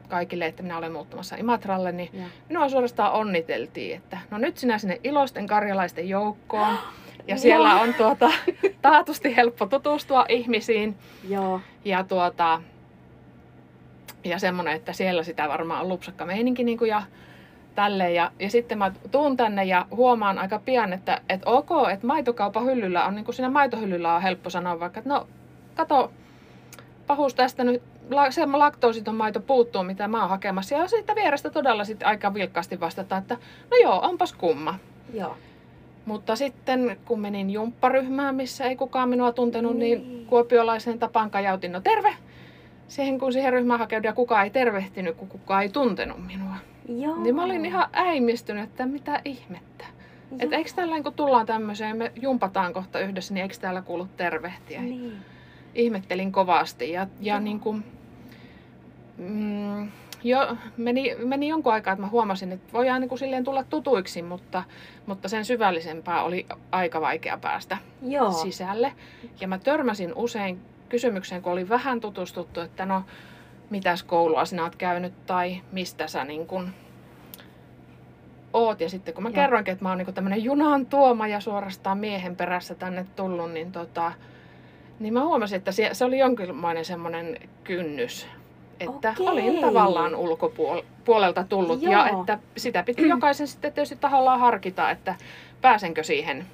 kaikille, 0.09 0.47
että 0.47 0.63
minä 0.63 0.79
olen 0.79 0.93
muuttamassa 0.93 1.37
Imatralle, 1.37 1.93
niin 1.93 2.11
Joo. 2.13 2.27
minua 2.49 2.69
suorastaan 2.69 3.13
onniteltiin, 3.13 3.97
että 3.97 4.19
no 4.31 4.39
nyt 4.39 4.59
sinä 4.59 4.79
sinne 4.79 5.01
iloisten 5.05 5.47
karjalaisten 5.47 6.09
joukkoon. 6.09 6.79
Ja 7.27 7.37
siellä 7.37 7.71
Joo. 7.71 7.81
on 7.81 7.95
tuota, 7.95 8.31
taatusti 8.83 9.37
helppo 9.37 9.67
tutustua 9.67 10.27
ihmisiin 10.29 10.97
Joo. 11.29 11.61
ja, 11.85 12.05
tuota, 12.05 12.63
ja 14.25 14.39
semmoinen, 14.39 14.77
että 14.77 14.93
siellä 14.93 15.23
sitä 15.23 15.49
varmaan 15.49 15.81
on 15.81 15.89
lupsakka 15.89 16.27
meininki 16.27 16.65
niin 16.65 16.79
kuin 16.79 16.89
ja 16.89 17.03
tälleen. 17.75 18.15
Ja, 18.15 18.33
ja 18.39 18.51
sitten 18.51 18.79
mä 18.79 18.93
tuun 19.11 19.37
tänne 19.37 19.65
ja 19.65 19.87
huomaan 19.91 20.39
aika 20.39 20.59
pian, 20.59 20.93
että, 20.93 21.21
että 21.29 21.51
ok, 21.51 21.71
että 21.93 22.07
maitokaupan 22.07 22.65
hyllyllä 22.67 23.05
on, 23.05 23.15
niin 23.15 23.25
kuin 23.25 23.35
siinä 23.35 23.51
maitohyllyllä 23.51 24.15
on 24.15 24.23
helppo 24.23 24.51
sanoa 24.51 24.81
vaikka, 24.81 25.01
että 25.01 25.11
no 25.11 25.29
kato, 25.75 26.13
pahus 27.07 27.35
tästä 27.35 27.65
nyt, 27.65 27.83
la, 28.11 28.31
se 28.31 28.47
laktoositon 28.47 29.15
maito 29.15 29.41
puuttuu, 29.41 29.83
mitä 29.83 30.09
mä 30.09 30.21
oon 30.21 30.29
hakemassa. 30.31 30.75
Ja 30.75 30.89
siitä 30.89 31.15
vierestä 31.15 31.51
todella 31.51 31.85
sitten 31.85 32.09
aika 32.09 32.35
vilkkaasti 32.35 32.81
vastata, 32.81 33.17
että 33.17 33.37
no 33.71 33.77
joo, 33.83 34.01
onpas 34.01 34.33
kumma. 34.33 34.79
Joo. 35.15 35.37
Mutta 36.07 36.37
sitten 36.37 36.97
kun 37.05 37.21
menin 37.21 37.51
jumpparyhmään, 37.51 38.35
missä 38.35 38.65
ei 38.65 38.77
kukaan 38.77 39.09
minua 39.09 39.33
tuntenut, 39.33 39.77
niin, 39.77 40.09
Niin. 40.09 40.27
kuopiolaisen 40.27 40.99
tapaan 40.99 41.31
kajautin, 41.31 41.73
no 41.73 41.81
terve! 41.81 42.15
Siihen 42.89 43.19
kun 43.19 43.33
siihen 43.33 43.53
ryhmään 43.53 43.79
hakeudun 43.79 44.05
ja 44.09 44.13
kukaan 44.13 44.45
ei 44.45 44.51
tervehtinyt, 44.51 45.17
kun 45.17 45.29
kukaan 45.29 45.63
ei 45.63 45.69
tuntenut 45.69 46.27
minua. 46.27 46.55
Joo. 46.89 47.17
Niin 47.17 47.35
mä 47.35 47.45
olin 47.45 47.67
ihan 47.67 47.89
äimistynyt, 47.93 48.65
että 48.65 48.87
mitä 48.87 49.21
ihmettä. 49.25 49.85
Joo. 50.31 50.39
Että 50.41 50.57
eikö 50.57 50.71
tällä 50.77 51.03
kun 51.03 51.13
tullaan 51.13 51.47
tämmöiseen, 51.47 51.97
me 51.97 52.13
jumpataan 52.23 52.73
kohta 52.73 53.01
yhdessä, 53.01 53.35
niin 53.35 53.43
eikö 53.43 53.55
täällä 53.61 53.83
kuulu 53.83 54.09
tervehtiä? 54.17 54.83
Niin. 54.83 55.13
Ihmettelin 55.75 56.33
kovasti 56.33 56.93
ja, 56.93 57.07
ja 57.21 57.41
niin 57.41 57.61
kuin, 57.61 57.85
mm, 59.19 59.89
jo, 60.25 60.57
meni, 60.77 61.15
meni 61.25 61.49
jonkun 61.49 61.73
aikaa, 61.73 61.93
että 61.93 62.03
mä 62.03 62.09
huomasin, 62.09 62.53
että 62.53 62.73
voidaan 62.73 63.01
niin 63.01 63.09
kuin 63.09 63.19
silleen 63.19 63.45
tulla 63.45 63.65
tutuiksi, 63.65 64.23
mutta, 64.23 64.65
mutta 65.07 65.29
sen 65.29 65.45
syvällisempää 65.45 66.23
oli 66.23 66.47
aika 66.73 67.01
vaikea 67.01 67.39
päästä 67.39 67.79
Joo. 68.03 68.33
sisälle. 68.33 68.93
Ja 69.41 69.49
mä 69.49 69.59
törmäsin 69.59 70.13
usein 70.15 70.61
kysymykseen, 70.89 71.43
kun 71.43 71.53
oli 71.53 71.69
vähän 71.69 72.01
tutustuttu, 72.01 72.61
että 72.61 72.87
no, 72.87 73.03
mitäs 73.71 74.03
koulua 74.03 74.45
sinä 74.45 74.63
oot 74.63 74.77
käynyt 74.77 75.27
tai 75.27 75.61
mistä 75.73 76.07
sä 76.07 76.25
niin 76.25 76.47
kun 76.47 76.71
oot. 78.53 78.81
Ja 78.81 78.91
sitten 78.91 79.15
kun 79.15 79.23
mä 79.23 79.29
Joo. 79.29 79.35
kerroinkin, 79.35 79.73
että 79.73 79.85
mä 79.85 79.89
oon 79.89 79.99
niin 79.99 80.15
tämmöinen 80.15 80.45
junan 80.45 80.87
tuoma 80.87 81.29
ja 81.29 81.41
suorastaan 81.41 81.99
miehen 81.99 82.37
perässä 82.37 82.75
tänne 82.75 83.07
tullut, 83.17 83.53
niin, 83.53 83.73
tota, 83.73 84.13
niin 84.99 85.15
mä 85.15 85.25
huomasin, 85.25 85.57
että 85.57 85.73
se, 85.73 85.91
se 85.93 86.05
oli 86.05 86.19
jonkinlainen 86.19 86.85
semmoinen 86.85 87.39
kynnys. 87.65 88.27
Että 88.81 89.11
Okei. 89.11 89.29
olin 89.29 89.61
tavallaan 89.61 90.17
ulkopuolelta 90.17 91.45
tullut 91.49 91.83
Joo. 91.83 91.93
ja 91.93 92.09
että 92.09 92.39
sitä 92.57 92.83
piti 92.83 93.09
jokaisen 93.09 93.47
sitten 93.47 93.73
tietysti 93.73 93.97
tahollaan 93.97 94.41
harkita, 94.41 94.91
että 94.91 95.15
pääsenkö 95.61 96.03
siihen 96.03 96.47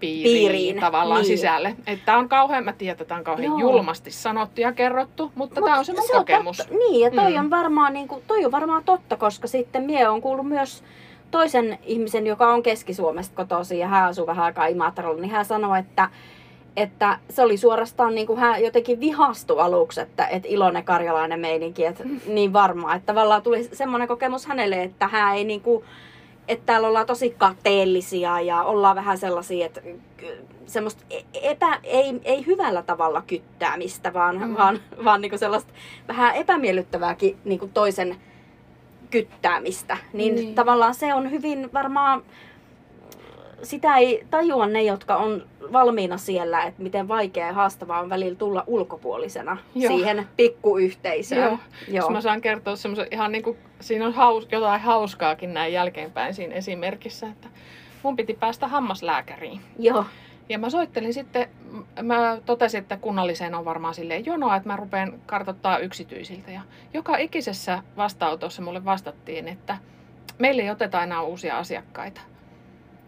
piiriin, 0.00 0.38
Piiriin, 0.38 0.80
tavallaan 0.80 1.20
niin. 1.20 1.26
sisälle. 1.38 1.76
Että 1.86 2.16
on 2.18 2.28
kauhean, 2.28 2.64
mä 2.64 2.72
tiedän, 2.72 2.92
että 2.92 3.04
tämä 3.04 3.18
on 3.18 3.24
kauhean 3.24 3.44
Joo. 3.44 3.58
julmasti 3.58 4.10
sanottu 4.10 4.60
ja 4.60 4.72
kerrottu, 4.72 5.32
mutta 5.34 5.60
Mut 5.60 5.66
tämä 5.66 5.78
on 5.78 5.84
se 5.84 5.92
mun 5.92 6.02
on 6.02 6.08
kokemus. 6.18 6.56
Totta. 6.56 6.74
Niin, 6.74 7.00
ja 7.00 7.10
toi, 7.10 7.32
Mm. 7.32 7.38
on 7.38 7.50
varmaan, 7.50 7.92
niin 7.92 8.08
kuin, 8.08 8.22
toi 8.26 8.44
on 8.44 8.52
varmaan 8.52 8.84
totta, 8.84 9.16
koska 9.16 9.48
sitten 9.48 9.82
mie 9.82 10.08
on 10.08 10.20
kuullut 10.20 10.48
myös 10.48 10.84
toisen 11.30 11.78
ihmisen, 11.82 12.26
joka 12.26 12.52
on 12.52 12.62
Keski-Suomesta 12.62 13.36
kotoisin 13.36 13.78
ja 13.78 13.88
hän 13.88 14.08
asuu 14.08 14.26
vähän 14.26 14.44
aikaa 14.44 14.66
Imatralla, 14.66 15.20
niin 15.20 15.30
hän 15.30 15.44
sanoi, 15.44 15.78
että, 15.78 16.08
että 16.76 17.18
se 17.30 17.42
oli 17.42 17.56
suorastaan 17.56 18.14
niin 18.14 18.26
kuin 18.26 18.38
hän 18.38 18.62
jotenkin 18.62 19.00
vihastui 19.00 19.60
aluksi, 19.60 20.00
että, 20.00 20.26
että 20.26 20.48
iloinen 20.48 20.84
karjalainen 20.84 21.40
meininki, 21.40 21.84
että 21.84 22.04
niin 22.26 22.52
varmaan, 22.52 22.96
että 22.96 23.06
tavallaan 23.06 23.42
tuli 23.42 23.64
semmoinen 23.72 24.08
kokemus 24.08 24.46
hänelle, 24.46 24.82
että 24.82 25.08
hän 25.08 25.36
ei 25.36 25.44
niin 25.44 25.60
kuin, 25.60 25.84
että 26.48 26.66
täällä 26.66 26.88
ollaan 26.88 27.06
tosi 27.06 27.34
kateellisia 27.38 28.40
ja 28.40 28.62
ollaan 28.62 28.96
vähän 28.96 29.18
sellaisia, 29.18 29.66
että 29.66 29.80
semmoista 30.66 31.04
e- 31.10 31.22
epä, 31.50 31.78
ei, 31.84 32.20
ei 32.24 32.46
hyvällä 32.46 32.82
tavalla 32.82 33.22
kyttäämistä, 33.26 34.12
vaan, 34.12 34.38
Mm. 34.48 34.54
vaan, 34.56 34.80
vaan 35.04 35.20
niinku 35.20 35.38
sellaista 35.38 35.72
vähän 36.08 36.34
epämiellyttävääkin 36.34 37.36
niinku 37.44 37.70
toisen 37.74 38.16
kyttäämistä. 39.10 39.96
Niin, 40.12 40.34
Niin. 40.34 40.44
niin 40.44 40.54
tavallaan 40.54 40.94
se 40.94 41.14
on 41.14 41.30
hyvin 41.30 41.70
varmaan 41.72 42.22
sitä 43.62 43.96
ei 43.96 44.26
tajua 44.30 44.66
ne, 44.66 44.82
jotka 44.82 45.16
on 45.16 45.46
valmiina 45.72 46.16
siellä, 46.16 46.62
että 46.62 46.82
miten 46.82 47.08
vaikea 47.08 47.46
ja 47.46 47.52
haastavaa 47.52 48.00
on 48.00 48.10
välillä 48.10 48.36
tulla 48.36 48.64
ulkopuolisena 48.66 49.56
Joo. 49.74 49.92
siihen 49.92 50.28
pikkuyhteisöön. 50.36 51.42
Joo. 51.42 51.58
Jos 51.88 52.10
mä 52.10 52.20
saan 52.20 52.40
kertoa 52.40 52.76
semmoisen 52.76 53.06
ihan 53.10 53.32
niin 53.32 53.44
kuin, 53.44 53.58
siinä 53.80 54.06
on 54.06 54.12
haus, 54.12 54.48
jotain 54.52 54.80
hauskaakin 54.80 55.54
näin 55.54 55.72
jälkeenpäin 55.72 56.34
siinä 56.34 56.54
esimerkissä, 56.54 57.26
että 57.26 57.48
mun 58.02 58.16
piti 58.16 58.34
päästä 58.34 58.68
hammaslääkäriin. 58.68 59.60
Joo. 59.78 60.04
Ja 60.48 60.58
mä 60.58 60.70
soittelin 60.70 61.14
sitten, 61.14 61.48
mä 62.02 62.38
totesin, 62.46 62.80
että 62.80 62.96
kunnalliseen 62.96 63.54
on 63.54 63.64
varmaan 63.64 63.94
silleen 63.94 64.26
jonoa, 64.26 64.56
että 64.56 64.68
mä 64.68 64.76
rupean 64.76 65.12
kartoittaa 65.26 65.78
yksityisiltä. 65.78 66.50
Ja 66.50 66.60
joka 66.94 67.16
ikisessä 67.16 67.82
vastaanotossa 67.96 68.62
mulle 68.62 68.84
vastattiin, 68.84 69.48
että 69.48 69.78
meille 70.38 70.62
ei 70.62 70.70
oteta 70.70 71.02
enää 71.02 71.22
uusia 71.22 71.58
asiakkaita. 71.58 72.20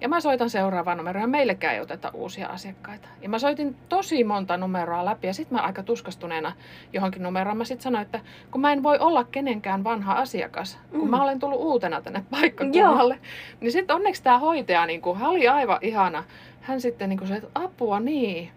Ja 0.01 0.09
mä 0.09 0.21
soitan 0.21 0.51
seuraavaa 0.51 0.95
numeroa 0.95 1.23
ja 1.23 1.27
meillekään 1.29 1.75
ei 1.75 1.81
oteta 1.81 2.11
uusia 2.15 2.49
asiakkaita. 2.49 3.09
Ja 3.23 3.29
mä 3.29 3.39
soitin 3.39 3.77
tosi 3.89 4.25
monta 4.25 4.57
numeroa 4.57 5.05
läpi 5.05 5.27
ja 5.27 5.35
sitten 5.35 5.59
mä 5.59 5.63
aika 5.65 5.83
tuskastuneena 5.83 6.53
johonkin 6.93 7.23
numeroon 7.23 7.57
mä 7.57 7.65
sitten 7.65 7.83
sanoin, 7.83 8.03
että 8.03 8.21
kun 8.51 8.61
mä 8.61 8.73
en 8.73 8.83
voi 8.83 8.99
olla 8.99 9.25
kenenkään 9.25 9.85
vanha 9.85 10.13
asiakas, 10.13 10.79
kun 10.91 11.05
Mm. 11.05 11.11
mä 11.11 11.23
olen 11.23 11.39
tullut 11.39 11.61
uutena 11.61 12.01
tänne 12.01 12.25
paikkakunnalle. 12.31 13.19
Niin 13.61 13.73
sitten 13.73 13.97
onneksi 13.97 14.23
tämä 14.23 14.39
hoitaja, 14.39 14.87
niin 14.87 15.01
hän 15.17 15.31
oli 15.31 15.49
aivan 15.49 15.79
ihana. 15.83 16.25
Hän 16.61 16.81
sitten 16.81 17.09
niin 17.09 17.27
se, 17.29 17.35
että 17.37 17.49
apua 17.55 18.01
niin. 18.01 18.51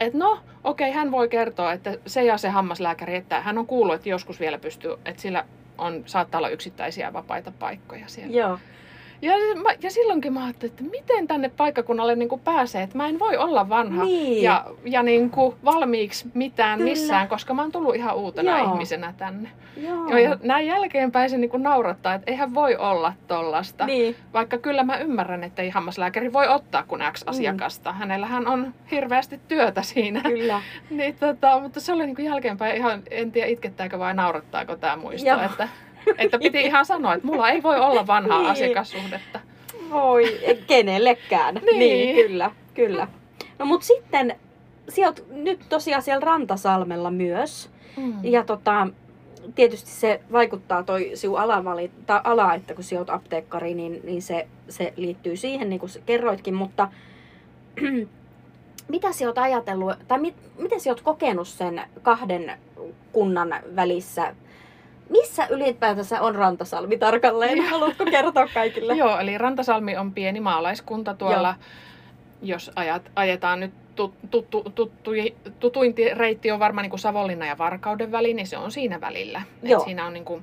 Että 0.00 0.18
no, 0.18 0.38
okei, 0.64 0.90
hän 0.92 1.10
voi 1.10 1.28
kertoa, 1.28 1.72
että 1.72 1.96
se 2.06 2.24
ja 2.24 2.38
se 2.38 2.48
hammaslääkäri, 2.48 3.16
että 3.16 3.40
hän 3.40 3.58
on 3.58 3.66
kuullut, 3.66 3.94
että 3.94 4.08
joskus 4.08 4.40
vielä 4.40 4.58
pystyy, 4.58 4.92
että 5.04 5.22
sillä 5.22 5.44
on, 5.78 6.02
saattaa 6.06 6.38
olla 6.38 6.48
yksittäisiä 6.48 7.12
vapaita 7.12 7.52
paikkoja 7.58 8.08
siellä. 8.08 8.36
Joo. 8.36 8.58
Ja, 9.22 9.32
mä- 9.62 9.74
ja 9.82 9.90
silloinkin 9.90 10.32
mä 10.32 10.44
ajattelin, 10.44 10.72
että 10.72 10.84
miten 10.90 11.26
tänne 11.26 11.48
paikkakunnalle 11.56 12.16
niin 12.16 12.28
kuin 12.28 12.40
pääsee, 12.40 12.82
että 12.82 12.96
mä 12.96 13.08
en 13.08 13.18
voi 13.18 13.36
olla 13.36 13.68
vanha 13.68 14.04
Niin. 14.04 14.42
ja, 14.42 14.64
ja 14.84 15.02
niin 15.02 15.30
kuin 15.30 15.54
valmiiksi 15.64 16.28
mitään 16.34 16.78
Kyllä. 16.78 16.90
missään, 16.90 17.28
koska 17.28 17.54
mä 17.54 17.62
oon 17.62 17.72
tullut 17.72 17.94
ihan 17.94 18.16
uutena 18.16 18.58
Joo. 18.58 18.72
ihmisenä 18.72 19.14
tänne. 19.18 19.48
Joo. 19.76 20.16
Ja 20.18 20.36
näin 20.42 20.66
jälkeenpäin 20.66 21.30
se 21.30 21.38
niin 21.38 21.50
kuin 21.50 21.62
naurattaa, 21.62 22.14
että 22.14 22.30
eihän 22.30 22.54
voi 22.54 22.76
olla 22.76 23.12
tollasta. 23.28 23.86
Niin. 23.86 24.16
Vaikka 24.32 24.58
kyllä 24.58 24.82
mä 24.84 24.98
ymmärrän, 24.98 25.44
että 25.44 25.62
ei 25.62 25.70
hammaslääkäri 25.70 26.32
voi 26.32 26.48
ottaa 26.48 26.82
kuin 26.82 27.02
X 27.12 27.22
asiakasta. 27.26 27.92
Hänellähän 27.92 28.46
on 28.46 28.74
hirveästi 28.90 29.40
työtä 29.48 29.82
siinä. 29.82 30.20
Kyllä. 30.22 30.62
niin, 30.90 31.16
tota, 31.20 31.60
mutta 31.60 31.80
se 31.80 31.92
oli 31.92 32.06
niin 32.06 32.16
kuin 32.16 32.26
jälkeenpäin 32.26 32.76
ihan, 32.76 33.02
en 33.10 33.32
tiedä 33.32 33.48
itkettääkö 33.48 33.98
vai 33.98 34.14
naurattaako 34.14 34.76
tämä 34.76 34.96
muisto. 34.96 35.28
Joo. 35.28 35.40
Että, 35.42 35.68
että 36.18 36.38
piti 36.38 36.60
ihan 36.70 36.86
sanoa, 36.86 37.14
että 37.14 37.26
mulla 37.26 37.50
ei 37.50 37.62
voi 37.62 37.80
olla 37.80 38.06
vanhaa 38.06 38.38
Niin. 38.38 38.50
asiakassuhdetta. 38.50 39.40
Voi, 39.90 40.40
kenellekään. 40.66 41.54
Niin. 41.54 41.78
niin 41.78 42.16
kyllä, 42.26 42.50
kyllä. 42.74 43.08
No 43.58 43.66
mut 43.66 43.82
sitten, 43.82 44.36
sä 44.88 45.02
oot 45.02 45.24
nyt 45.30 45.60
tosiaan 45.68 46.02
siellä 46.02 46.20
Rantasalmella 46.20 47.10
myös. 47.10 47.70
Mm. 47.96 48.14
Ja 48.22 48.44
tota, 48.44 48.88
tietysti 49.54 49.90
se 49.90 50.20
vaikuttaa 50.32 50.82
toi 50.82 51.10
sinun 51.14 51.40
alavali, 51.40 51.90
tai 52.06 52.20
ala, 52.24 52.54
että 52.54 52.74
kun 52.74 52.84
sinä 52.84 52.98
olet 53.00 53.10
apteekkari, 53.10 53.74
niin, 53.74 54.00
niin 54.04 54.22
se, 54.22 54.46
se 54.68 54.92
liittyy 54.96 55.36
siihen, 55.36 55.68
niin 55.70 55.80
kuin 55.80 55.90
sä 55.90 56.00
kerroitkin, 56.06 56.54
mutta 56.54 56.88
mitä 58.88 59.12
sinä 59.12 59.28
olet 59.28 59.38
ajatellut, 59.38 59.92
tai 60.08 60.18
mit, 60.20 60.34
miten 60.58 60.80
sinä 60.80 60.92
olet 60.92 61.02
kokenut 61.04 61.48
sen 61.48 61.82
kahden 62.02 62.52
kunnan 63.12 63.54
välissä? 63.76 64.34
Missä 65.10 65.46
ylipäätänsä 65.46 66.20
on 66.20 66.34
Rantasalmi 66.34 66.98
tarkalleen? 66.98 67.58
Joo. 67.58 67.66
Haluatko 67.70 68.04
kertoa 68.04 68.48
kaikille? 68.54 68.94
Joo, 68.94 69.18
eli 69.18 69.38
Rantasalmi 69.38 69.96
on 69.96 70.12
pieni 70.12 70.40
maalaiskunta 70.40 71.14
tuolla, 71.14 71.54
jos 72.42 72.70
ajat, 72.76 73.02
ajetaan 73.16 73.60
nyt 73.60 73.72
tut, 73.96 74.14
tuttu, 74.30 74.62
tuttu, 74.74 75.10
tutuin 75.60 75.94
reitti 76.12 76.50
on 76.50 76.58
varmaan 76.58 76.82
niin 76.82 76.90
kuin 76.90 77.00
Savonlinna 77.00 77.46
ja 77.46 77.58
Varkauden 77.58 78.12
väli, 78.12 78.34
niin 78.34 78.46
se 78.46 78.58
on 78.58 78.70
siinä 78.70 79.00
välillä. 79.00 79.42
Et 79.62 79.70
Joo. 79.70 79.84
siinä 79.84 80.06
on 80.06 80.12
niin 80.12 80.24
kuin 80.24 80.42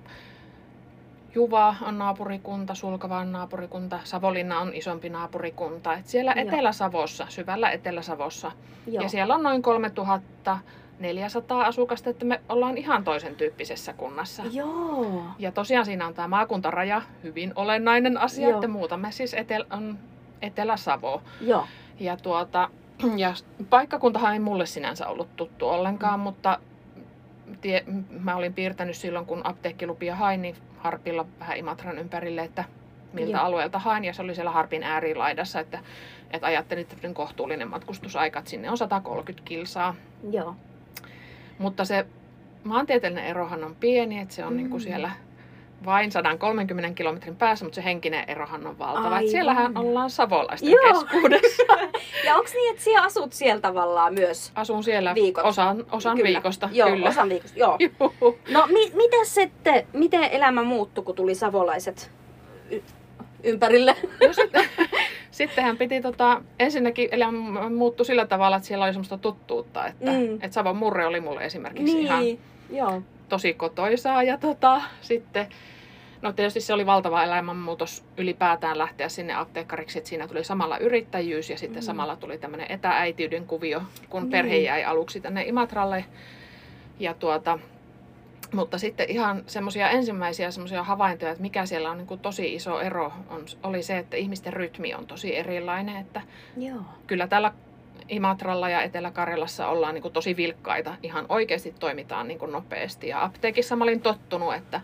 Juva 1.35 1.75
on 1.81 1.97
naapurikunta, 1.97 2.75
Sulkava 2.75 3.17
on 3.17 3.31
naapurikunta, 3.31 3.99
Savonlinna 4.03 4.59
on 4.59 4.73
isompi 4.73 5.09
naapurikunta. 5.09 5.93
Et 5.93 6.07
siellä 6.07 6.33
Joo. 6.35 6.47
Etelä-Savossa, 6.47 7.25
syvällä 7.29 7.71
Etelä-Savossa. 7.71 8.51
Joo. 8.87 9.03
Ja 9.03 9.09
siellä 9.09 9.35
on 9.35 9.43
noin 9.43 9.61
3400 10.97 11.65
asukasta, 11.65 12.09
että 12.09 12.25
me 12.25 12.41
ollaan 12.49 12.77
ihan 12.77 13.03
toisen 13.03 13.35
tyyppisessä 13.35 13.93
kunnassa. 13.93 14.43
Joo. 14.51 15.23
Ja 15.39 15.51
tosiaan 15.51 15.85
siinä 15.85 16.07
on 16.07 16.13
tämä 16.13 16.27
maakuntaraja, 16.27 17.01
hyvin 17.23 17.53
olennainen 17.55 18.17
asia, 18.17 18.49
Joo. 18.49 18.57
että 18.57 18.67
muutamme 18.67 19.11
siis 19.11 19.33
etel, 19.33 19.65
on 19.71 19.99
Etelä-Savo. 20.41 21.21
Joo. 21.41 21.67
Ja, 21.99 22.17
tuota, 22.17 22.69
ja 23.17 23.33
paikkakuntahan 23.69 24.33
ei 24.33 24.39
mulle 24.39 24.65
sinänsä 24.65 25.07
ollut 25.07 25.35
tuttu 25.35 25.69
ollenkaan, 25.69 26.19
mutta 26.19 26.59
tie, 27.61 27.83
mä 28.09 28.35
olin 28.35 28.53
piirtänyt 28.53 28.95
silloin, 28.95 29.25
kun 29.25 29.41
apteekkilupia 29.43 30.15
hain, 30.15 30.41
niin 30.41 30.55
Harpilla 30.77 31.25
vähän 31.39 31.57
Imatran 31.57 31.99
ympärille, 31.99 32.41
että 32.41 32.63
miltä 33.13 33.37
Joo. 33.37 33.45
alueelta 33.45 33.79
hain. 33.79 34.03
Ja 34.03 34.13
se 34.13 34.21
oli 34.21 34.35
siellä 34.35 34.51
Harpin 34.51 34.83
äärilaidassa, 34.83 35.59
että, 35.59 35.79
että 36.31 36.47
ajattelin, 36.47 36.81
että 36.81 37.13
kohtuullinen 37.13 37.69
matkustusaika, 37.69 38.39
että 38.39 38.51
sinne 38.51 38.69
on 38.71 38.77
130 38.77 39.47
kilsaa. 39.47 39.95
Joo. 40.31 40.55
Mutta 41.57 41.85
se 41.85 42.05
maantieteellinen 42.63 43.25
erohan 43.25 43.63
on 43.63 43.75
pieni, 43.75 44.19
että 44.19 44.33
se 44.35 44.45
on 44.45 44.53
mm. 44.53 44.57
niin 44.57 44.69
kuin 44.69 44.81
siellä 44.81 45.11
vain 45.85 46.11
130 46.11 46.91
kilometrin 46.97 47.35
päässä, 47.35 47.65
mutta 47.65 47.75
se 47.75 47.83
henkinen 47.83 48.23
erohan 48.29 48.67
on 48.67 48.79
valtava. 48.79 49.05
Aivan. 49.05 49.23
Et 49.23 49.29
siellähän 49.29 49.77
ollaan 49.77 50.09
savolaisten 50.09 50.71
Joo. 50.71 50.93
keskuudessa. 50.93 51.63
Ja 52.25 52.35
onko 52.35 52.49
niin, 52.53 52.71
että 52.71 52.83
sinä 52.83 53.03
asut 53.03 53.33
siellä 53.33 53.61
tavallaan 53.61 54.13
myös? 54.13 54.51
Asun 54.55 54.83
siellä 54.83 55.15
Viikot. 55.15 55.45
osan, 55.45 55.85
osan 55.91 56.17
Kyllä. 56.17 56.27
viikosta. 56.27 56.69
Joo, 56.71 56.89
kyllä. 56.89 57.09
osan 57.09 57.29
viikosta. 57.29 57.59
Joo. 57.59 57.77
No 58.51 58.67
mi- 58.67 58.91
miten 58.95 59.25
sitten, 59.25 59.87
miten 59.93 60.23
elämä 60.23 60.63
muuttui, 60.63 61.03
kun 61.03 61.15
tuli 61.15 61.35
savolaiset 61.35 62.11
y- 62.71 62.81
ympärille? 63.43 63.95
No 64.27 64.33
sitten, 64.33 64.69
sittenhän 65.37 65.77
piti 65.77 66.01
tota, 66.01 66.41
ensinnäkin 66.59 67.09
elämä 67.11 67.69
muuttui 67.69 68.05
sillä 68.05 68.25
tavalla, 68.25 68.55
että 68.57 68.67
siellä 68.67 68.85
oli 68.85 68.93
semmoista 68.93 69.17
tuttuutta, 69.17 69.87
että, 69.87 70.11
Mm. 70.11 70.33
että 70.35 70.51
Savon 70.51 70.77
murre 70.77 71.05
oli 71.05 71.19
mulle 71.21 71.45
esimerkiksi 71.45 72.01
ihan 72.01 72.19
niin, 72.19 72.39
joo. 72.69 73.01
tosi 73.29 73.53
kotoisaa. 73.53 74.23
Ja 74.23 74.37
tota, 74.37 74.81
sitten, 75.01 75.47
no 76.21 76.33
tietysti 76.33 76.61
se 76.61 76.73
oli 76.73 76.85
valtava 76.85 77.23
elämänmuutos 77.23 78.05
ylipäätään 78.17 78.77
lähteä 78.77 79.09
sinne 79.09 79.33
apteekkariksi, 79.33 79.97
että 79.97 80.09
siinä 80.09 80.27
tuli 80.27 80.43
samalla 80.43 80.77
yrittäjyys 80.77 81.49
ja 81.49 81.57
sitten 81.57 81.77
Mm. 81.77 81.83
mm. 81.83 81.85
samalla 81.85 82.15
tuli 82.15 82.37
tämmöinen 82.37 82.71
etääitiyden 82.71 83.45
kuvio, 83.45 83.81
kun 84.09 84.21
Niin. 84.21 84.31
perhe 84.31 84.57
jäi 84.57 84.83
aluksi 84.83 85.19
tänne 85.21 85.43
Imatralle. 85.43 86.05
Ja 86.99 87.13
tuota, 87.13 87.59
mutta 88.53 88.77
sitten 88.77 89.09
ihan 89.09 89.43
semmoisia 89.47 89.89
ensimmäisiä 89.89 90.51
semmoisia 90.51 90.83
havaintoja, 90.83 91.31
että 91.31 91.41
mikä 91.41 91.65
siellä 91.65 91.91
on 91.91 91.97
niin 91.97 92.07
kuin 92.07 92.19
tosi 92.19 92.55
iso 92.55 92.81
ero, 92.81 93.13
on, 93.29 93.45
oli 93.63 93.83
se, 93.83 93.97
että 93.97 94.17
ihmisten 94.17 94.53
rytmi 94.53 94.93
on 94.93 95.07
tosi 95.07 95.35
erilainen. 95.35 95.97
Että 95.97 96.21
Joo. 96.57 96.81
kyllä 97.07 97.27
täällä 97.27 97.53
Imatralla 98.09 98.69
ja 98.69 98.81
Etelä-Karjalassa 98.81 99.67
ollaan 99.67 99.93
niin 99.93 100.01
kuin 100.01 100.13
tosi 100.13 100.37
vilkkaita. 100.37 100.95
Ihan 101.03 101.25
oikeasti 101.29 101.75
toimitaan 101.79 102.27
niin 102.27 102.39
kuin 102.39 102.51
nopeasti. 102.51 103.07
Ja 103.07 103.23
apteekissa 103.23 103.75
mä 103.75 103.83
olin 103.83 104.01
tottunut, 104.01 104.53
että 104.53 104.81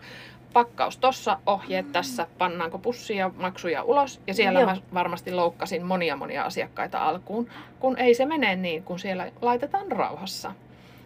pakkaus 0.52 0.98
tossa, 0.98 1.38
ohjeet 1.46 1.92
tässä, 1.92 2.26
pannaanko 2.38 2.78
pussia 2.78 3.16
ja 3.16 3.30
maksuja 3.36 3.82
ulos. 3.82 4.20
Ja 4.26 4.34
siellä 4.34 4.60
Joo. 4.60 4.70
mä 4.70 4.76
varmasti 4.94 5.32
loukkasin 5.32 5.86
monia 5.86 6.16
monia 6.16 6.44
asiakkaita 6.44 6.98
alkuun, 6.98 7.48
kun 7.80 7.98
ei 7.98 8.14
se 8.14 8.26
mene 8.26 8.56
niin, 8.56 8.82
kun 8.82 8.98
siellä 8.98 9.32
laitetaan 9.42 9.92
rauhassa. 9.92 10.52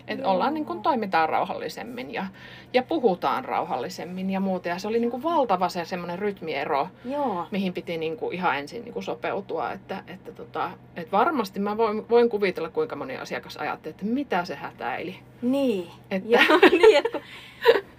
Joo. 0.08 0.30
ollaan 0.30 0.54
niin 0.54 0.64
kuin 0.64 0.82
toimitaan 0.82 1.28
rauhallisemmin 1.28 2.14
ja, 2.14 2.26
ja 2.72 2.82
puhutaan 2.82 3.44
rauhallisemmin 3.44 4.30
ja 4.30 4.40
muuta. 4.40 4.68
Ja 4.68 4.78
se 4.78 4.88
oli 4.88 4.98
niin 4.98 5.10
kuin 5.10 5.22
valtava 5.22 5.68
se 5.68 5.84
semmoinen 5.84 6.18
rytmiero 6.18 6.88
Joo. 7.04 7.46
mihin 7.50 7.72
piti 7.72 7.98
niin 7.98 8.16
kuin 8.16 8.34
ihan 8.34 8.58
ensin 8.58 8.84
niin 8.84 8.92
kuin 8.92 9.02
sopeutua. 9.02 9.72
Että, 9.72 10.02
että, 10.06 10.32
tota, 10.32 10.70
että 10.96 11.12
varmasti 11.12 11.60
mä 11.60 11.76
voin, 11.76 12.08
voin 12.08 12.28
kuvitella, 12.28 12.70
kuinka 12.70 12.96
moni 12.96 13.16
asiakas 13.16 13.56
ajatteli, 13.56 13.90
että 13.90 14.04
mitä 14.04 14.44
se 14.44 14.54
hätäili. 14.54 15.16
Niin. 15.42 15.88
Että, 16.10 16.28
Joo, 16.28 16.58
niin, 16.78 16.96
että. 16.96 17.20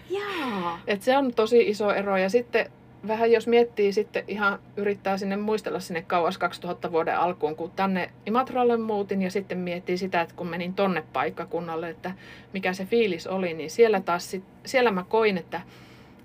Joo. 0.10 0.72
että 0.88 1.06
se 1.06 1.18
on 1.18 1.34
tosi 1.34 1.70
iso 1.70 1.92
ero. 1.92 2.18
Ja 2.18 2.30
sitten 2.30 2.72
vähän 3.08 3.32
jos 3.32 3.48
miettii 3.48 3.94
sitten 3.94 4.24
ihan 4.28 4.60
yrittää 4.78 5.18
sinne 5.18 5.38
muistella 5.38 5.80
sinne 5.80 6.02
kauas 6.02 6.38
2000 6.38 6.92
vuoden 6.92 7.18
alkuun, 7.18 7.56
kun 7.56 7.72
tänne 7.72 8.12
Imatralle 8.26 8.78
muutin 8.78 9.22
ja 9.22 9.32
sitten 9.32 9.58
miettii 9.58 9.98
sitä, 9.98 10.22
että 10.22 10.36
kun 10.36 10.48
menin 10.48 10.74
tonne 10.74 11.04
paikkakunnalle, 11.14 11.90
että 11.90 12.12
mikä 12.54 12.74
se 12.74 12.86
fiilis 12.86 13.28
oli, 13.28 13.54
niin 13.54 13.70
siellä 13.70 14.02
taas 14.02 14.32
sit, 14.32 14.44
siellä 14.66 14.92
mä 14.92 15.04
koin, 15.10 15.38
että 15.38 15.62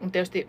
on 0.01 0.11
tietysti 0.13 0.49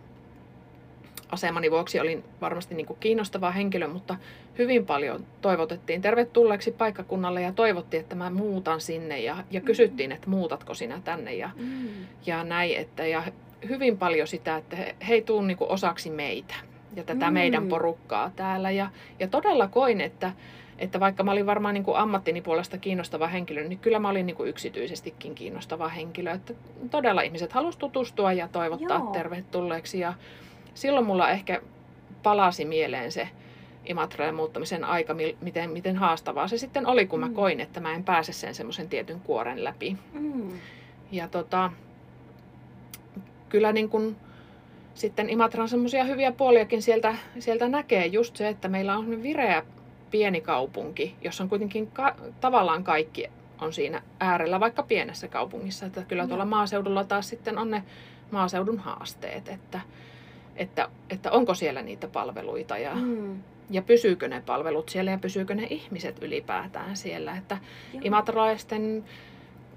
asemani 1.32 1.72
vuoksi 1.72 2.00
olin 2.00 2.24
varmasti 2.42 2.76
niin 2.76 2.86
kuin 2.86 3.00
kiinnostava 3.00 3.52
henkilö, 3.52 3.88
mutta 3.88 4.16
hyvin 4.58 4.86
paljon 4.86 5.26
toivotettiin 5.42 6.02
tervetulleeksi 6.02 6.72
paikkakunnalle 6.72 7.42
ja 7.42 7.52
toivottiin, 7.52 8.02
että 8.02 8.16
mä 8.16 8.30
muutan 8.30 8.82
sinne 8.82 9.20
ja, 9.20 9.38
ja 9.52 9.62
kysyttiin, 9.62 10.12
että 10.12 10.30
muutatko 10.30 10.74
sinä 10.74 11.02
tänne 11.04 11.34
ja, 11.34 11.50
Mm. 11.56 11.88
ja 12.26 12.44
näin, 12.44 12.78
että 12.78 13.06
ja 13.06 13.24
hyvin 13.70 13.98
paljon 13.98 14.28
sitä, 14.28 14.56
että 14.58 14.76
he, 14.76 14.96
he 15.08 15.14
ei 15.14 15.22
tuu 15.22 15.42
niin 15.42 15.58
osaksi 15.60 16.10
meitä. 16.10 16.56
ja 16.96 17.04
tätä 17.04 17.28
Mm. 17.28 17.34
meidän 17.34 17.68
porukkaa 17.68 18.32
täällä. 18.36 18.72
Ja, 18.72 18.90
ja 19.20 19.28
todella 19.28 19.68
koin, 19.68 20.02
että, 20.02 20.32
että 20.80 21.00
vaikka 21.00 21.24
mä 21.24 21.32
olin 21.32 21.46
varmaan 21.46 21.74
niin 21.74 21.84
kuin 21.84 21.98
ammattini 21.98 22.42
puolesta 22.42 22.78
kiinnostava 22.78 23.28
henkilö, 23.28 23.64
niin 23.68 23.80
kyllä 23.80 24.00
mä 24.00 24.10
olin 24.10 24.26
niin 24.26 24.36
kuin 24.36 24.50
yksityisestikin 24.50 25.36
kiinnostava 25.36 25.88
henkilö. 25.90 26.32
Että 26.32 26.54
todella 26.92 27.22
ihmiset 27.22 27.52
halusivat 27.54 27.80
tutustua 27.80 28.34
ja 28.34 28.48
toivottaa 28.48 28.98
Joo. 29.00 29.12
tervetulleeksi. 29.12 30.00
Ja 30.00 30.14
silloin 30.74 31.06
mulla 31.06 31.30
ehkä 31.30 31.62
palasi 32.24 32.66
mieleen 32.66 33.12
se 33.12 33.30
Imatralle 33.86 34.32
muuttamisen 34.32 34.84
aika, 34.84 35.16
miten, 35.42 35.70
miten 35.70 35.96
haastavaa 35.96 36.48
se 36.48 36.58
sitten 36.58 36.88
oli, 36.88 37.06
kun 37.08 37.20
mä 37.20 37.28
Mm. 37.28 37.34
koin, 37.34 37.60
että 37.60 37.80
mä 37.80 37.94
en 37.94 38.04
pääse 38.04 38.34
sen 38.34 38.56
semmoisen 38.56 38.90
tietyn 38.90 39.20
kuoren 39.20 39.64
läpi. 39.64 39.98
Mm. 40.14 40.52
Ja 41.12 41.28
tota, 41.28 41.72
kyllä 43.50 43.72
niin 43.72 43.90
kun, 43.90 44.16
sitten 44.94 45.30
Imatran 45.30 45.70
semmoisia 45.70 46.04
hyviä 46.04 46.32
puoliakin 46.32 46.82
sieltä, 46.82 47.16
sieltä 47.40 47.68
näkee 47.68 48.06
just 48.06 48.36
se, 48.36 48.48
että 48.50 48.68
meillä 48.68 48.98
on 48.98 49.24
vireä 49.24 49.64
pieni 50.12 50.42
kaupunki, 50.42 51.16
jossa 51.22 51.44
on 51.44 51.50
kuitenkin 51.50 51.92
ka- 51.92 52.16
tavallaan 52.42 52.84
kaikki 52.84 53.26
on 53.62 53.74
siinä 53.74 54.02
äärellä, 54.20 54.60
vaikka 54.60 54.84
pienessä 54.84 55.28
kaupungissa. 55.28 55.86
Että 55.86 56.04
kyllä 56.08 56.28
tuolla 56.28 56.46
maaseudulla 56.46 57.04
taas 57.04 57.30
sitten 57.30 57.58
on 57.58 57.72
ne 57.72 57.84
maaseudun 58.32 58.80
haasteet, 58.80 59.50
että, 59.50 59.80
että, 60.56 60.90
että 61.10 61.32
onko 61.32 61.54
siellä 61.54 61.82
niitä 61.82 62.08
palveluita 62.08 62.78
ja, 62.78 62.96
Mm. 62.96 63.40
ja 63.70 63.82
pysyykö 63.82 64.28
ne 64.28 64.44
palvelut 64.46 64.90
siellä 64.90 65.12
ja 65.12 65.18
pysyykö 65.18 65.56
ne 65.56 65.68
ihmiset 65.70 66.24
ylipäätään 66.24 66.98
siellä. 66.98 67.38
Että 67.38 67.58
Joo. 67.94 68.02
imatralaisten 68.06 69.04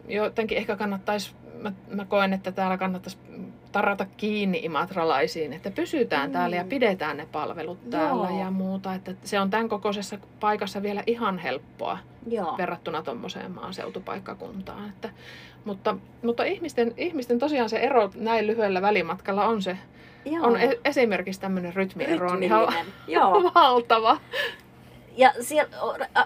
jotenkin 0.08 0.58
ehkä 0.58 0.76
kannattaisi, 0.76 1.32
mä, 1.62 1.72
mä 1.90 2.04
koen, 2.04 2.32
että 2.32 2.52
täällä 2.52 2.76
kannattaisi 2.76 3.18
tarrata 3.72 4.06
kiinni 4.16 4.60
imatralaisiin, 4.62 5.52
että 5.52 5.70
pysytään 5.70 6.28
Mm. 6.30 6.32
täällä 6.32 6.56
ja 6.56 6.64
pidetään 6.64 7.16
ne 7.16 7.26
palvelut 7.32 7.90
täällä 7.90 8.28
Joo. 8.30 8.40
ja 8.40 8.50
muuta. 8.50 8.94
Että 8.94 9.14
se 9.24 9.40
on 9.40 9.50
tämän 9.50 9.68
kokoisessa 9.68 10.18
paikassa 10.40 10.82
vielä 10.82 11.02
ihan 11.06 11.38
helppoa 11.38 11.98
Joo. 12.28 12.54
verrattuna 12.58 13.02
tuommoiseen 13.02 13.50
maaseutupaikkakuntaan. 13.52 14.88
Että, 14.88 15.10
mutta 15.64 15.96
mutta 16.22 16.44
ihmisten, 16.44 16.94
ihmisten 16.96 17.38
tosiaan 17.38 17.68
se 17.68 17.78
ero 17.78 18.10
näin 18.14 18.46
lyhyellä 18.46 18.82
välimatkalla 18.82 19.44
on 19.44 19.62
se, 19.62 19.78
Joo. 20.24 20.46
on 20.46 20.56
e- 20.60 20.78
esimerkiksi 20.84 21.40
tämmöinen 21.40 21.74
rytmiero 21.74 22.30
on 22.30 22.42
ihan. 22.42 22.66
Joo. 23.06 23.50
valtava. 23.54 24.18
Ja 25.18 25.32
siellä 25.40 25.70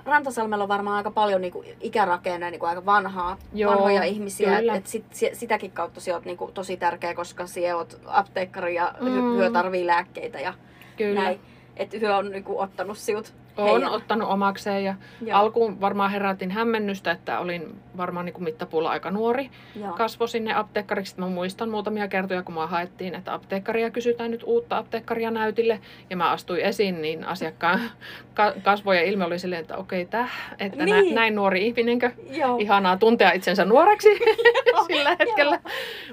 Rantasalmella 0.05 0.65
on 0.65 0.69
varmaan 0.69 0.97
aika 0.97 1.11
paljon 1.11 1.41
niinku 1.41 1.65
ikärakenne, 1.81 2.51
niinku 2.51 2.67
aika 2.67 2.87
vanhaa, 2.87 3.37
Joo, 3.55 3.73
vanhoja 3.73 4.03
ihmisiä. 4.05 4.59
Et, 4.59 4.65
et 4.75 4.87
sit, 4.87 5.05
si- 5.11 5.31
sitäkin 5.33 5.71
kautta 5.71 6.01
se 6.01 6.15
on 6.15 6.23
niinku 6.25 6.51
tosi 6.55 6.77
tärkeä, 6.77 7.15
koska 7.15 7.47
siellä 7.47 7.77
oot 7.77 8.01
apteekkari 8.07 8.75
ja 8.75 8.95
Mm. 9.01 9.09
mm. 9.11 9.37
hyö 9.37 9.51
tarvii 9.51 9.87
lääkkeitä 9.87 10.41
ja 10.41 10.55
Kyllä. 10.97 11.21
näin. 11.23 11.41
Että 11.77 11.97
hyö 11.99 12.17
on 12.17 12.31
niinku 12.31 12.61
ottanut 12.61 12.99
siut. 12.99 13.35
On 13.57 13.69
heidän. 13.71 13.91
ottanut 13.91 14.29
omakseen 14.29 14.85
ja 14.85 14.95
Joo. 15.27 15.39
alkuun 15.39 15.81
varmaan 15.81 16.11
herätin 16.11 16.51
hämmennystä, 16.51 17.11
että 17.11 17.39
olin 17.39 17.77
varmaan 17.97 18.27
niin 18.27 18.35
kuin 18.35 18.45
mittapuulla 18.45 18.91
aika 18.91 19.11
nuori. 19.11 19.51
Joo. 19.81 19.93
Kasvo 19.93 20.27
sinne 20.27 20.55
apteekkariksi. 20.55 21.15
Mä 21.21 21.27
muistan 21.27 21.69
muutamia 21.69 22.09
kertoja, 22.09 22.43
kun 22.43 22.55
mua 22.55 22.67
haettiin, 22.67 23.15
että 23.15 23.35
apteekkaria 23.35 23.91
kysytään 23.91 24.31
nyt 24.31 24.43
uutta 24.47 24.79
apteekkaria 24.79 25.31
näytille. 25.31 25.81
Ja 26.11 26.17
mä 26.17 26.31
astuin 26.31 26.61
esiin, 26.61 27.03
niin 27.03 27.25
asiakkaan 27.25 27.81
ka- 28.35 28.53
ja 28.95 29.03
ilme 29.03 29.25
oli 29.25 29.39
silleen, 29.39 29.61
että 29.63 29.77
okei, 29.77 30.05
täh, 30.07 30.31
että 30.59 30.79
nä- 30.79 30.85
Niin. 30.85 31.15
näin 31.15 31.35
nuori 31.35 31.67
ihminenkö? 31.67 32.11
Joo. 32.31 32.57
Ihanaa 32.57 32.97
tuntea 32.97 33.33
itsensä 33.33 33.65
nuoreksi 33.65 34.09
sillä 34.87 35.17
hetkellä. 35.19 35.61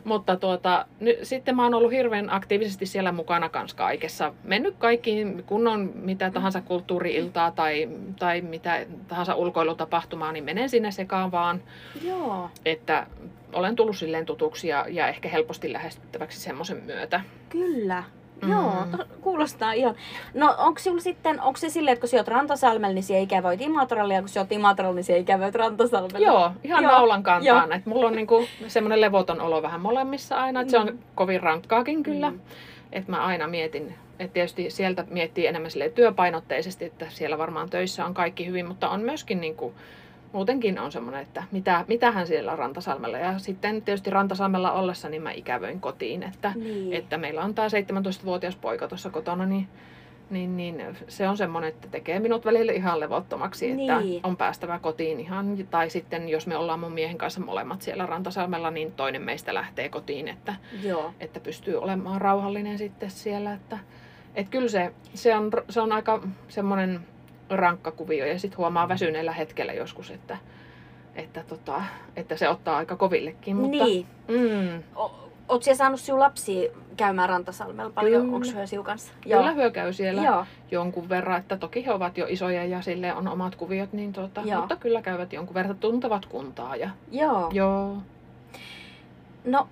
Mutta 0.03 0.36
tuota, 0.36 0.86
ny, 1.00 1.17
sitten 1.24 1.55
mä 1.55 1.63
oon 1.63 1.74
ollut 1.74 1.91
hirveän 1.91 2.34
aktiivisesti 2.34 2.86
siellä 2.86 3.12
mukana 3.12 3.50
kans 3.50 3.74
kaikessa. 3.74 4.34
Mennyt 4.43 4.75
kaikkiin, 4.77 5.43
kun 5.43 5.67
on 5.67 5.91
mitä 5.96 6.31
tahansa 6.31 6.62
kulttuuriiltaa 7.29 7.51
tai, 7.51 7.89
tai 8.19 8.41
mitä 8.41 8.86
tahansa 9.07 9.36
ulkoilutapahtumaa, 9.36 10.31
niin 10.31 10.43
menen 10.43 10.69
sinne 10.69 10.91
sekaan 10.91 11.31
vaan. 11.31 11.62
Joo. 12.03 12.50
Että 12.65 13.07
olen 13.53 13.75
tullut 13.75 13.98
silleen 13.98 14.25
tutuksi 14.25 14.67
ja, 14.67 14.86
ja 14.89 15.07
ehkä 15.07 15.29
helposti 15.29 15.74
lähestyttäväksi 15.74 16.39
semmoisen 16.39 16.83
myötä. 16.86 17.21
Kyllä. 17.50 18.03
Mm. 18.42 18.51
Joo, 18.51 18.74
to, 18.98 19.05
kuulostaa 19.22 19.74
ihan. 19.74 19.96
No 20.33 20.55
onko 20.57 20.79
sinulla 20.79 21.01
sitten, 21.01 21.42
onko 21.42 21.57
se 21.57 21.70
silleen, 21.70 21.94
että 21.94 22.01
kun 22.01 22.09
sä 22.09 22.18
oot 22.18 22.27
Rantasalmella, 22.27 22.94
niin 22.94 23.03
siellä 23.03 23.24
ikävöit 23.24 23.61
Imatralle, 23.61 24.13
ja 24.13 24.20
kun 24.20 24.29
sä 24.29 24.39
oot 24.39 24.51
Imatralla, 24.51 24.96
niin 24.96 25.03
siellä 25.03 25.22
ikävöit 25.22 25.55
Rantasalmella? 25.55 26.27
Joo, 26.27 26.51
ihan 26.63 26.83
Joo, 26.83 26.92
naulan 26.92 27.24
kantaan. 27.24 27.72
Että 27.72 27.89
mulla 27.89 28.07
on 28.07 28.15
niinku 28.15 28.46
semmoinen 28.68 29.01
levoton 29.01 29.42
olo 29.42 29.61
vähän 29.61 29.81
molemmissa 29.81 30.35
aina. 30.35 30.61
Että 30.61 30.72
se 30.72 30.79
on 30.79 30.87
Mm. 30.87 30.98
kovin 31.15 31.44
rankkaakin 31.44 32.03
kyllä. 32.03 32.29
Mm. 32.29 32.39
Että 32.92 33.11
mä 33.11 33.25
aina 33.25 33.48
mietin, 33.48 33.96
että 34.20 34.34
tietysti 34.34 34.70
sieltä 34.70 35.05
miettii 35.10 35.48
enemmän 35.48 35.72
työpainotteisesti, 35.96 36.86
että 36.86 37.05
siellä 37.10 37.38
varmaan 37.38 37.70
töissä 37.70 38.05
on 38.05 38.14
kaikki 38.14 38.46
hyvin, 38.46 38.66
mutta 38.68 38.90
on 38.90 39.01
myöskin 39.01 39.42
niin 39.42 39.55
kuin, 39.55 39.74
muutenkin 40.32 40.79
on 40.79 40.92
semmoinen, 40.92 41.22
että 41.22 41.44
mitä, 41.51 41.86
mitähän 41.88 42.27
siellä 42.27 42.55
Rantasalmella. 42.55 43.18
Ja 43.18 43.40
sitten 43.40 43.82
tietysti 43.82 44.10
Rantasalmella 44.10 44.72
ollessa 44.72 45.10
niin 45.10 45.22
mä 45.22 45.32
ikävöin 45.32 45.79
kotiin, 45.82 46.24
että, 46.24 46.51
Niin. 46.55 46.94
että 46.94 47.18
meillä 47.18 47.44
on 47.44 47.55
tämä 47.55 47.68
17-vuotias 47.68 48.55
poika 48.55 48.88
tuossa 48.88 49.10
kotona, 49.10 49.46
niin, 49.46 49.68
niin, 50.29 50.58
niin 50.58 50.98
se 51.08 51.27
on 51.27 51.38
semmoinen, 51.38 51.70
että 51.70 51.88
tekee 51.88 52.20
minut 52.20 52.46
välillä 52.46 52.72
ihan 52.72 53.00
levottomaksi, 53.00 53.72
että 53.72 54.00
Niin. 54.00 54.20
on 54.24 54.38
päästävä 54.38 54.79
kotiin 54.79 55.20
ihan, 55.20 55.58
tai 55.70 55.90
sitten 55.90 56.29
jos 56.29 56.48
me 56.48 56.58
ollaan 56.58 56.79
mun 56.79 56.94
miehen 56.94 57.18
kanssa 57.18 57.42
molemmat 57.42 57.82
siellä 57.82 58.05
Rantasalmella, 58.05 58.72
niin 58.72 58.92
toinen 58.92 59.22
meistä 59.22 59.53
lähtee 59.53 59.90
kotiin, 59.90 60.27
että 60.27 60.55
Joo. 60.84 61.14
että 61.20 61.40
pystyy 61.40 61.75
olemaan 61.75 62.22
rauhallinen 62.22 62.77
sitten 62.77 63.12
siellä. 63.12 63.53
Että, 63.53 63.77
et 64.35 64.50
kyllä 64.50 64.70
se, 64.70 64.92
se, 65.13 65.35
on, 65.35 65.51
se 65.70 65.81
on 65.81 65.92
aika 65.92 66.22
semmoinen 66.48 67.00
rankka 67.50 67.92
kuvio 67.92 68.25
ja 68.25 68.39
sitten 68.39 68.57
huomaa 68.57 68.87
väsyneellä 68.89 69.31
hetkellä 69.31 69.74
joskus, 69.74 70.11
että, 70.11 70.37
että, 71.15 71.44
tota, 71.48 71.81
että 72.15 72.37
se 72.37 72.50
ottaa 72.50 72.77
aika 72.77 72.96
kovillekin. 72.96 73.55
Mutta, 73.55 73.85
Niin. 73.85 74.05
Mm, 74.27 74.83
O- 74.96 75.15
Oot 75.50 75.63
siellä 75.63 75.77
saanut 75.77 76.00
sinun 76.00 76.20
lapsia 76.20 76.72
käymään 76.98 77.29
Rantasalmella 77.29 77.92
paljon? 77.92 78.22
Kyllä. 78.22 78.35
Onko 78.35 78.48
hyö 78.72 78.83
kanssa? 78.83 79.13
kyllä 79.24 79.51
hyö 79.51 79.72
käy 79.72 79.94
siellä 79.94 80.22
Joo. 80.24 80.46
jonkun 80.72 81.09
verran, 81.09 81.39
että 81.39 81.57
toki 81.57 81.85
he 81.85 81.92
ovat 81.94 82.18
jo 82.18 82.25
isoja 82.29 82.65
ja 82.65 82.81
sille 82.81 83.13
on 83.13 83.27
omat 83.27 83.55
kuviot, 83.55 83.94
niin 83.94 84.13
tuota, 84.13 84.42
Joo. 84.46 84.59
mutta 84.59 84.75
kyllä 84.75 85.01
käyvät 85.01 85.33
jonkun 85.33 85.53
verran, 85.53 85.77
tuntevat 85.77 86.25
kuntaa. 86.25 86.75
Ja, 86.75 86.89
Joo. 87.11 87.50
joo. 87.53 87.98
No, 89.46 89.68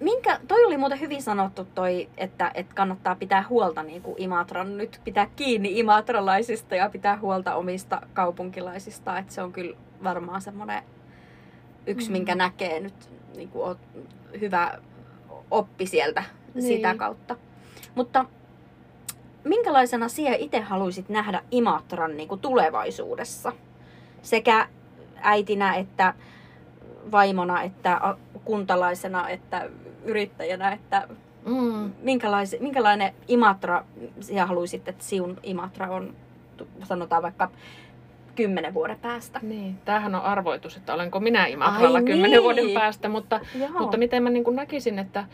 minkä, 0.00 0.40
toi 0.48 0.64
oli 0.64 0.76
muuten 0.76 1.00
hyvin 1.00 1.22
sanottu 1.22 1.64
toi, 1.74 2.08
että, 2.16 2.50
että 2.54 2.74
kannattaa 2.74 3.14
pitää 3.14 3.44
huolta 3.48 3.82
niin 3.82 4.02
kuin 4.02 4.14
Imatran, 4.18 4.76
nyt 4.76 5.00
pitää 5.04 5.26
kiinni 5.36 5.78
imatralaisista 5.78 6.74
ja 6.74 6.88
pitää 6.90 7.18
huolta 7.18 7.54
omista 7.54 8.00
kaupunkilaisista, 8.14 9.18
että 9.18 9.32
se 9.34 9.42
on 9.42 9.52
kyllä 9.52 9.76
varmaan 10.04 10.40
semmoinen 10.40 10.82
yksi, 11.86 12.08
Mm. 12.08 12.12
minkä 12.12 12.34
näkee 12.34 12.80
nyt 12.80 12.94
niin 13.36 13.48
kuin, 13.48 13.78
hyvä 14.40 14.78
oppi 15.50 15.86
sieltä 15.86 16.24
Niin. 16.54 16.66
sitä 16.66 16.94
kautta. 16.94 17.36
Mutta 17.94 18.24
minkälaisena 19.44 20.08
sinä 20.08 20.34
itse 20.34 20.60
haluaisit 20.60 21.08
nähdä 21.08 21.42
Imatran 21.50 22.16
niin 22.16 22.28
kuin 22.28 22.40
tulevaisuudessa? 22.40 23.52
Sekä 24.22 24.68
äitinä 25.22 25.74
että 25.74 26.14
vaimona, 27.12 27.62
että 27.62 28.00
kuntalaisena, 28.44 29.28
että 29.28 29.70
yrittäjänä, 30.04 30.72
että 30.72 31.08
Mm. 31.44 31.92
minkälais, 32.02 32.56
minkälainen 32.60 33.12
Imatra 33.28 33.84
sinä 34.20 34.46
haluaisit, 34.46 34.88
että 34.88 35.04
sinun 35.04 35.38
Imatra 35.42 35.90
on, 35.90 36.14
sanotaan 36.82 37.22
vaikka 37.22 37.50
kymmenen 38.36 38.74
vuoden 38.74 38.98
päästä? 38.98 39.40
Niin, 39.42 39.78
tämähän 39.84 40.14
on 40.14 40.22
arvoitus, 40.22 40.76
että 40.76 40.94
olenko 40.94 41.20
minä 41.20 41.46
Imatralla 41.46 42.02
kymmenen 42.02 42.30
niin. 42.30 42.42
vuoden 42.42 42.70
päästä, 42.74 43.08
mutta 43.08 43.40
Joo. 43.58 43.70
Mutta 43.78 43.96
miten 43.96 44.22
mä 44.22 44.30
niin 44.30 44.44
näkisin, 44.54 44.98
että 44.98 45.24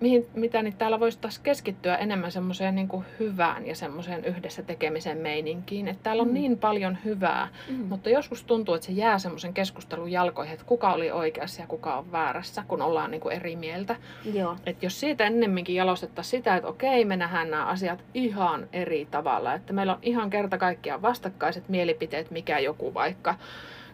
mihin, 0.00 0.26
mitä 0.34 0.62
niin 0.62 0.76
täällä 0.76 1.00
voisi 1.00 1.18
taas 1.18 1.38
keskittyä 1.38 1.96
enemmän 1.96 2.32
semmoiseen 2.32 2.74
niin 2.74 2.88
kuin 2.88 3.04
hyvään 3.18 3.66
ja 3.66 3.74
semmoiseen 3.74 4.24
yhdessä 4.24 4.62
tekemisen 4.62 5.18
meininkiin. 5.18 5.88
Että 5.88 6.02
täällä 6.02 6.20
on 6.22 6.28
Mm. 6.28 6.34
niin 6.34 6.58
paljon 6.58 6.98
hyvää, 7.04 7.48
Mm. 7.68 7.74
mutta 7.88 8.10
joskus 8.10 8.44
tuntuu, 8.44 8.74
että 8.74 8.86
se 8.86 8.92
jää 8.92 9.18
semmoisen 9.18 9.54
keskustelun 9.54 10.12
jalkoihin, 10.12 10.52
että 10.52 10.66
kuka 10.66 10.92
oli 10.92 11.10
oikeassa 11.10 11.62
ja 11.62 11.66
kuka 11.66 11.96
on 11.98 12.12
väärässä, 12.12 12.64
kun 12.68 12.82
ollaan 12.82 13.10
niin 13.10 13.20
kuin 13.20 13.34
eri 13.36 13.56
mieltä. 13.56 13.96
Joo. 14.34 14.56
Että 14.66 14.86
jos 14.86 15.00
siitä 15.00 15.24
ennemminkin 15.24 15.74
jalostettaisiin 15.76 16.38
sitä, 16.40 16.56
että 16.56 16.68
okei, 16.68 17.04
me 17.04 17.16
nähdään 17.16 17.50
nämä 17.50 17.66
asiat 17.66 18.04
ihan 18.14 18.68
eri 18.72 19.08
tavalla. 19.10 19.54
Että 19.54 19.72
meillä 19.72 19.92
on 19.92 19.98
ihan 20.02 20.30
kerta 20.30 20.58
kaikkiaan 20.58 21.02
vastakkaiset 21.02 21.68
mielipiteet, 21.68 22.30
mikä 22.30 22.58
joku 22.58 22.94
vaikka 22.94 23.34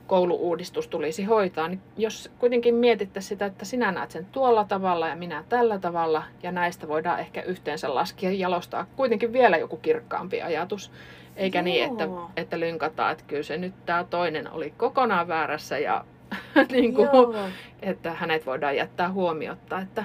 kouluuudistus 0.06 0.88
tulisi 0.88 1.24
hoitaa, 1.24 1.68
niin 1.68 1.80
jos 1.96 2.30
kuitenkin 2.38 2.74
mietittäisiin 2.74 3.28
sitä, 3.28 3.46
että 3.46 3.64
sinä 3.64 3.92
näet 3.92 4.10
sen 4.10 4.26
tuolla 4.32 4.64
tavalla 4.64 5.08
ja 5.08 5.16
minä 5.16 5.44
tällä 5.48 5.78
tavalla, 5.78 6.22
ja 6.42 6.52
näistä 6.52 6.88
voidaan 6.88 7.20
ehkä 7.20 7.42
yhteensä 7.42 7.94
laskea 7.94 8.30
ja 8.30 8.36
jalostaa 8.36 8.86
kuitenkin 8.96 9.32
vielä 9.32 9.56
joku 9.56 9.76
kirkkaampi 9.76 10.42
ajatus. 10.42 10.90
Eikä 11.36 11.62
niin, 11.62 11.84
että, 11.84 12.04
Joo. 12.04 12.30
että 12.36 12.60
lynkataan, 12.60 13.12
että 13.12 13.24
kyllä 13.26 13.42
se 13.42 13.56
nyt 13.56 13.74
tämä 13.86 14.04
toinen 14.04 14.50
oli 14.50 14.74
kokonaan 14.76 15.28
väärässä 15.28 15.78
ja 15.78 16.04
niin 16.72 16.94
kuin, 16.94 17.08
Joo. 17.12 17.34
että 17.82 18.12
hänet 18.12 18.46
voidaan 18.46 18.76
jättää 18.76 19.12
huomiotta. 19.12 19.78
Että, 19.80 20.04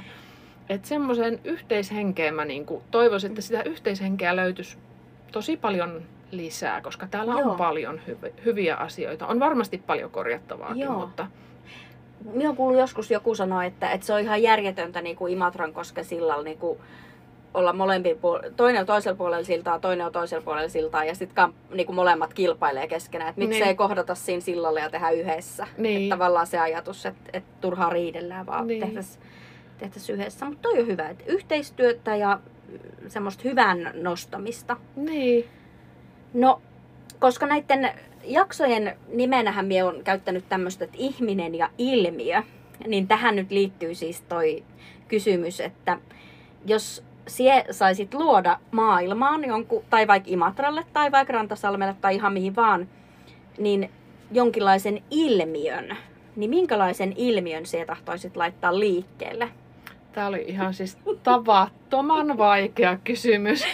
Että 0.69 0.87
semmoisen 0.87 1.39
yhteishenkeen 1.43 2.35
mä 2.35 2.45
niin 2.45 2.65
kuin 2.65 2.83
toivoisin, 2.91 3.31
että 3.31 3.41
sitä 3.41 3.63
yhteishenkeä 3.63 4.35
löytyisi 4.35 4.77
tosi 5.31 5.57
paljon 5.57 6.03
lisää, 6.31 6.81
koska 6.81 7.07
täällä 7.07 7.33
Joo. 7.39 7.51
on 7.51 7.57
paljon 7.57 8.01
hyv- 8.07 8.31
hyviä 8.45 8.75
asioita. 8.75 9.27
On 9.27 9.39
varmasti 9.39 9.77
paljon 9.87 10.11
korjattavaakin, 10.11 10.79
Joo. 10.83 10.99
mutta 10.99 11.27
Minä 12.33 12.49
on 12.49 12.55
kuullut 12.55 12.79
joskus 12.79 13.11
joku 13.11 13.35
sanoa, 13.35 13.65
että, 13.65 13.91
että 13.91 14.05
se 14.07 14.13
on 14.13 14.19
ihan 14.19 14.43
järjetöntä 14.43 15.01
niin 15.01 15.15
kuin 15.15 15.33
Imatran 15.33 15.73
kosken 15.73 16.05
sillalla 16.05 16.43
niin 16.43 16.57
kuin 16.57 16.79
olla 17.53 17.73
molempi 17.73 18.13
puol- 18.13 18.51
toinen 18.55 18.79
on 18.81 18.85
toisella 18.85 19.17
puolella 19.17 19.43
siltaa, 19.43 19.79
toinen 19.79 20.05
on 20.05 20.11
toisella 20.11 20.43
puolella 20.43 20.69
siltaa 20.69 21.03
ja 21.03 21.15
sitten 21.15 21.53
niin 21.73 21.85
kuin 21.85 21.95
molemmat 21.95 22.33
kilpailee 22.33 22.87
keskenään. 22.87 23.29
Että 23.29 23.39
miksei 23.41 23.61
Niin. 23.67 23.77
kohdata 23.77 24.15
siinä 24.15 24.41
sillalla 24.41 24.79
ja 24.79 24.89
tehdä 24.89 25.09
yhdessä. 25.09 25.67
Niin. 25.77 26.01
Että 26.03 26.15
tavallaan 26.15 26.47
se 26.47 26.59
ajatus, 26.59 27.05
että, 27.05 27.29
että 27.33 27.49
turhaa 27.61 27.89
riidellään, 27.89 28.45
vaan 28.45 28.67
Niin. 28.67 28.81
tehtäisiin 28.81 29.23
tehtäis 29.77 30.09
yhdessä. 30.09 30.45
Mutta 30.45 30.61
toi 30.69 30.79
on 30.79 30.87
hyvä, 30.87 31.09
että 31.09 31.23
yhteistyötä 31.27 32.15
ja 32.15 32.39
semmoista 33.07 33.41
hyvän 33.43 33.91
nostamista. 33.93 34.77
niin. 34.95 35.45
No, 36.33 36.61
koska 37.19 37.45
näiden 37.45 37.91
jaksojen 38.23 38.97
nimenähän 39.13 39.65
minä 39.65 39.85
olen 39.85 40.03
käyttänyt 40.03 40.49
tämmöistä, 40.49 40.85
että 40.85 40.97
ihminen 40.99 41.55
ja 41.55 41.69
ilmiö, 41.77 42.43
niin 42.87 43.07
tähän 43.07 43.35
nyt 43.35 43.51
liittyy 43.51 43.95
siis 43.95 44.21
toi 44.21 44.63
kysymys, 45.07 45.59
että 45.59 45.97
jos 46.65 47.03
sie 47.27 47.65
saisit 47.71 48.13
luoda 48.13 48.59
maailmaan 48.71 49.45
jonkun, 49.45 49.83
tai 49.89 50.07
vaikka 50.07 50.29
Imatralle, 50.31 50.83
tai 50.93 51.11
vaikka 51.11 51.33
Rantasalmelle, 51.33 51.95
tai 52.01 52.15
ihan 52.15 52.33
mihin 52.33 52.55
vaan, 52.55 52.87
niin 53.57 53.89
jonkinlaisen 54.31 55.03
ilmiön, 55.11 55.97
niin 56.35 56.49
minkälaisen 56.49 57.13
ilmiön 57.17 57.65
sie 57.65 57.85
tahtoisit 57.85 58.37
laittaa 58.37 58.79
liikkeelle? 58.79 59.49
Tämä 60.11 60.27
oli 60.27 60.45
ihan 60.47 60.73
siis 60.73 60.97
tavattoman 61.23 62.37
vaikea 62.37 62.97
kysymys. 63.03 63.65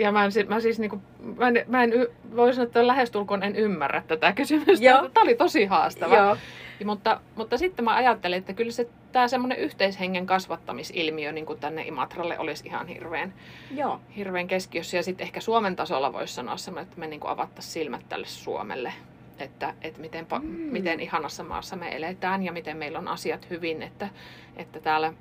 Ja 0.00 0.12
mä, 0.12 0.24
en, 0.24 0.30
mä 0.48 0.60
siis 0.60 0.78
niinku, 0.78 1.02
mä 1.36 1.48
en, 1.48 1.64
mä 1.66 1.82
en 1.82 1.92
voi 2.36 2.54
sanoa, 2.54 2.66
että 2.66 2.86
lähestulkoon 2.86 3.42
en 3.42 3.56
ymmärrä 3.56 4.02
tätä 4.08 4.32
kysymystä. 4.32 4.84
Joo. 4.86 5.08
Tämä 5.08 5.24
oli 5.24 5.34
tosi 5.34 5.64
haastava. 5.64 6.16
Joo. 6.16 6.36
Ja, 6.80 6.86
mutta, 6.86 7.20
mutta 7.36 7.58
sitten 7.58 7.84
mä 7.84 7.94
ajattelin, 7.94 8.38
että 8.38 8.52
kyllä 8.52 8.72
se 8.72 8.88
tämä 9.12 9.28
semmoinen 9.28 9.58
yhteishengen 9.58 10.26
kasvattamisilmiö 10.26 11.32
niin 11.32 11.46
kuin 11.46 11.58
tänne 11.60 11.82
Imatralle 11.82 12.38
olisi 12.38 12.66
ihan 12.66 12.86
hirveän, 12.86 13.34
Joo. 13.76 14.00
hirveän 14.16 14.46
keskiössä. 14.46 14.96
Ja 14.96 15.02
sitten 15.02 15.24
ehkä 15.24 15.40
Suomen 15.40 15.76
tasolla 15.76 16.12
voisi 16.12 16.34
sanoa 16.34 16.56
semmoinen, 16.56 16.88
että 16.88 17.00
me 17.00 17.06
niin 17.06 17.20
avattaisiin 17.24 17.72
silmät 17.72 18.08
tälle 18.08 18.26
Suomelle. 18.26 18.92
Että, 19.38 19.74
että 19.82 20.00
miten, 20.00 20.26
Mm. 20.42 20.48
miten 20.48 21.00
ihanassa 21.00 21.44
maassa 21.44 21.76
me 21.76 21.96
eletään 21.96 22.42
ja 22.42 22.52
miten 22.52 22.76
meillä 22.76 22.98
on 22.98 23.08
asiat 23.08 23.50
hyvin. 23.50 23.82
Että, 23.82 24.08
että 24.56 24.80
täällä 24.80 25.12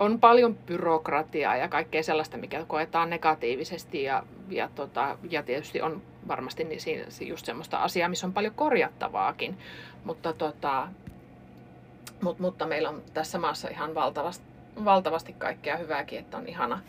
on 0.00 0.20
paljon 0.20 0.54
byrokratiaa 0.54 1.56
ja 1.56 1.68
kaikkea 1.68 2.02
sellaista, 2.02 2.36
mikä 2.36 2.64
koetaan 2.68 3.10
negatiivisesti. 3.10 4.02
Ja, 4.02 4.22
ja, 4.48 4.68
tota, 4.74 5.18
ja 5.30 5.42
tietysti 5.42 5.82
on 5.82 6.02
varmasti 6.28 6.64
niin 6.64 6.80
siinä, 6.80 7.04
just 7.20 7.46
semmoista 7.46 7.78
asiaa, 7.78 8.08
missä 8.08 8.26
on 8.26 8.32
paljon 8.32 8.54
korjattavaakin. 8.54 9.58
Mutta, 10.04 10.32
tota, 10.32 10.88
mut, 12.22 12.38
mutta 12.38 12.66
meillä 12.66 12.88
on 12.88 13.02
tässä 13.14 13.38
maassa 13.38 13.68
ihan 13.68 13.94
valtavasti, 13.94 14.44
valtavasti 14.84 15.32
kaikkea 15.32 15.76
hyvääkin, 15.76 16.18
että 16.18 16.36
on 16.36 16.48
ihana, 16.48 16.80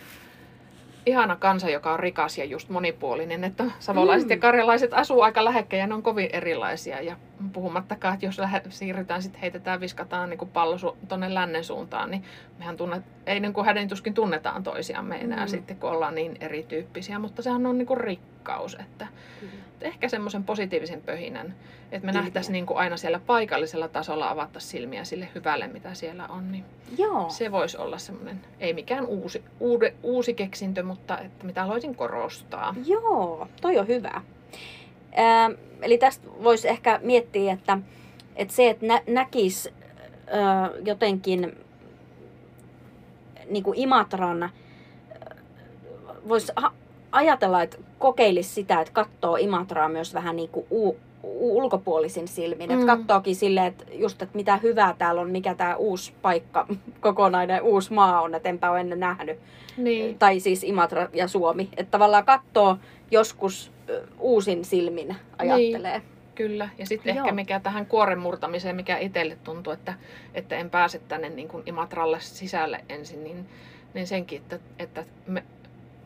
ihana 1.06 1.36
kansa, 1.36 1.70
joka 1.70 1.94
on 1.94 2.00
rikas 2.00 2.38
ja 2.38 2.46
just 2.46 2.70
monipuolinen. 2.70 3.44
Että 3.44 3.64
savolaiset 3.80 4.30
Mm. 4.30 4.32
ja 4.32 4.38
karjalaiset 4.38 4.94
asuu 4.94 5.22
aika 5.22 5.46
lähekkäin 5.46 5.82
ja 5.82 5.88
ne 5.88 5.94
on 5.94 6.04
kovin 6.04 6.30
erilaisia. 6.34 7.02
Ja 7.02 7.18
puhumattakaan, 7.54 8.14
että 8.14 8.26
jos 8.26 8.40
lähe, 8.40 8.62
siirrytään, 8.70 9.22
sitten 9.22 9.42
heitetään, 9.42 9.80
viskataan 9.80 10.30
niin 10.30 10.50
pallo 10.54 10.76
su- 10.78 10.96
tuonne 11.08 11.34
lännen 11.34 11.64
suuntaan, 11.64 12.12
niin 12.12 12.24
mehän 12.60 12.78
tunnet, 12.78 13.04
ei 13.26 13.40
niin 13.40 13.54
kuin 13.54 13.66
hädin 13.66 13.88
tuskin 13.90 14.14
tunnetaan 14.14 14.64
toisiamme 14.64 15.16
enää 15.22 15.38
Mm. 15.38 15.44
mm. 15.44 15.48
sitten, 15.48 15.76
kun 15.78 15.90
ollaan 15.90 16.16
niin 16.16 16.38
erityyppisiä. 16.40 17.20
Mutta 17.20 17.42
sehän 17.42 17.66
on 17.66 17.78
niin 17.78 17.86
kuin 17.88 17.98
rikkaus, 18.00 18.78
että 18.80 19.08
että 19.74 19.86
ehkä 19.86 20.10
semmoisen 20.10 20.44
positiivisen 20.44 21.02
pöhinän, 21.02 21.56
että 21.92 22.06
me 22.06 22.12
Ilmiö. 22.12 22.22
nähtäisiin 22.22 22.54
niin 22.54 22.66
kuin 22.66 22.78
aina 22.78 22.98
siellä 22.98 23.20
paikallisella 23.20 23.88
tasolla 23.88 24.30
avattaisiin 24.30 24.72
silmiä 24.72 25.04
sille 25.04 25.28
hyvälle, 25.36 25.68
mitä 25.68 25.94
siellä 25.94 26.28
on. 26.28 26.52
Niin 26.52 26.66
Joo. 26.98 27.30
se 27.30 27.52
voisi 27.52 27.78
olla 27.78 27.98
semmoinen, 27.98 28.42
ei 28.60 28.74
mikään 28.74 29.06
uusi, 29.06 29.44
uude, 29.60 29.94
uusi 30.04 30.34
keksintö, 30.34 30.84
mutta 30.84 31.18
että 31.20 31.46
mitä 31.46 31.62
haluaisin 31.62 31.96
korostaa. 31.96 32.76
Joo, 32.86 33.48
toi 33.62 33.78
on 33.80 33.88
hyvä. 33.88 34.22
Eli 35.82 35.98
tästä 35.98 36.28
voisi 36.44 36.68
ehkä 36.70 37.00
miettiä, 37.04 37.54
että, 37.54 37.78
että 38.36 38.54
se, 38.54 38.70
että 38.70 38.86
nä- 38.86 39.04
näkisi 39.08 39.74
äh, 40.34 40.70
jotenkin 40.86 41.58
niin 43.50 43.64
kuin 43.64 43.80
Imatran, 43.80 44.50
voisi 46.28 46.54
ha- 46.56 46.74
ajatella, 47.12 47.62
että 47.62 47.78
kokeilisi 48.00 48.50
sitä, 48.50 48.82
että 48.82 48.94
katsoo 48.94 49.36
Imatraa 49.36 49.90
myös 49.90 50.14
vähän 50.14 50.36
niin 50.36 50.50
kuin 50.50 50.66
u- 50.72 50.98
ulkopuolisin 51.24 52.28
silmin. 52.28 52.70
Mm. 52.70 52.74
Että 52.80 52.98
katsookin 52.98 53.36
silleen, 53.36 53.66
että 53.66 53.86
just, 53.94 54.22
että 54.22 54.36
mitä 54.36 54.58
hyvää 54.58 54.96
täällä 54.98 55.22
on, 55.22 55.30
mikä 55.30 55.56
tämä 55.56 55.76
uusi 55.76 56.14
paikka, 56.22 56.68
kokonainen 57.02 57.62
uusi 57.62 57.94
maa 57.94 58.22
on, 58.22 58.36
että 58.36 58.50
enpä 58.50 58.72
ole 58.72 58.80
ennen 58.80 59.00
nähnyt 59.00 59.40
Niin, 59.78 60.20
tai 60.20 60.40
siis 60.40 60.64
Imatra 60.64 61.08
ja 61.14 61.28
Suomi. 61.28 61.70
Että 61.78 61.92
tavallaan 61.92 62.26
katsoo 62.26 62.78
joskus 63.12 63.72
uusin 64.20 64.66
silmin 64.66 65.16
ajattelee. 65.38 66.02
kyllä. 66.36 66.70
Ja 66.78 66.86
sitten 66.86 67.18
ehkä 67.18 67.32
mikä 67.32 67.60
tähän 67.60 67.86
kuoren 67.86 68.20
murtamiseen, 68.20 68.76
mikä 68.76 68.98
itselle 68.98 69.38
tuntuu, 69.44 69.74
että, 69.74 69.94
että 70.34 70.56
en 70.56 70.70
pääse 70.70 71.00
tänne 71.00 71.30
niin 71.30 71.48
kuin 71.48 71.64
Imatralle 71.66 72.20
sisälle 72.20 72.86
ensin, 72.90 73.24
niin, 73.24 73.46
niin 73.94 74.08
senkin, 74.08 74.42
että, 74.42 74.60
että 74.80 75.06
me, 75.28 75.44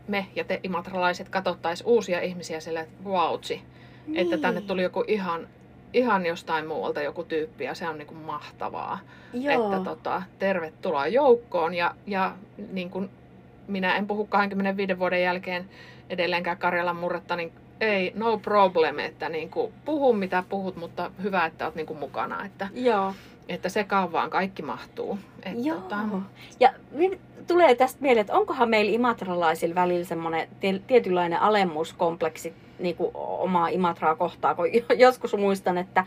me 0.08 0.26
ja 0.36 0.44
te 0.44 0.60
imatralaiset 0.64 1.30
katsottaisiin 1.30 1.88
uusia 1.88 2.22
ihmisiä 2.22 2.60
sille, 2.60 2.80
että 2.80 3.04
vautsi, 3.04 3.62
niin. 4.08 4.18
että 4.18 4.38
tänne 4.38 4.62
tuli 4.62 4.84
joku 4.84 5.04
ihan, 5.08 5.48
ihan 5.94 6.26
jostain 6.26 6.68
muualta 6.68 7.02
joku 7.02 7.24
tyyppi 7.24 7.64
ja 7.64 7.76
se 7.76 7.88
on 7.88 7.98
niin 7.98 8.08
kuin 8.08 8.18
mahtavaa. 8.18 9.00
Joo. 9.34 9.66
Että 9.66 9.84
tota, 9.84 10.22
tervetuloa 10.40 11.08
joukkoon 11.08 11.74
ja, 11.74 11.96
ja 12.08 12.36
niin 12.72 12.90
kuin 12.90 13.10
minä 13.68 13.96
en 13.96 14.08
puhu 14.08 14.26
25 14.26 15.00
vuoden 15.00 15.24
jälkeen 15.24 15.70
edelleenkään 16.10 16.58
Karjalan 16.58 16.96
murretta, 16.96 17.36
niin 17.36 17.52
ei, 17.82 18.12
no 18.16 18.38
problem, 18.38 19.00
että 19.00 19.30
niin 19.30 19.50
kuin, 19.50 19.74
puhu 19.86 20.14
mitä 20.14 20.44
puhut, 20.50 20.76
mutta 20.76 21.12
hyvä, 21.24 21.46
että 21.46 21.66
olet 21.66 21.76
niin 21.76 21.86
kuin 21.86 22.00
mukana, 22.00 22.46
että, 22.46 22.68
Joo. 22.74 23.14
että 23.50 23.70
sekaan 23.70 24.12
vaan 24.12 24.30
kaikki 24.30 24.62
mahtuu. 24.62 25.20
Et, 25.44 25.66
Joo. 25.66 25.78
tota, 25.78 25.98
Ja 26.60 26.74
tulee 27.48 27.76
tästä 27.76 28.02
mieleen, 28.02 28.22
että 28.22 28.38
onkohan 28.38 28.70
meillä 28.70 28.92
imatralaisilla 28.92 29.76
välillä 29.76 30.06
semmoinen 30.06 30.48
tie- 30.60 30.82
tietynlainen 30.88 31.42
alemmuuskompleksi 31.42 32.54
niin 32.80 32.96
kuin 32.96 33.12
omaa 33.14 33.68
Imatraa 33.68 34.16
kohtaan, 34.16 34.56
kun 34.56 34.66
joskus 34.98 35.38
muistan, 35.38 35.78
että, 35.78 36.06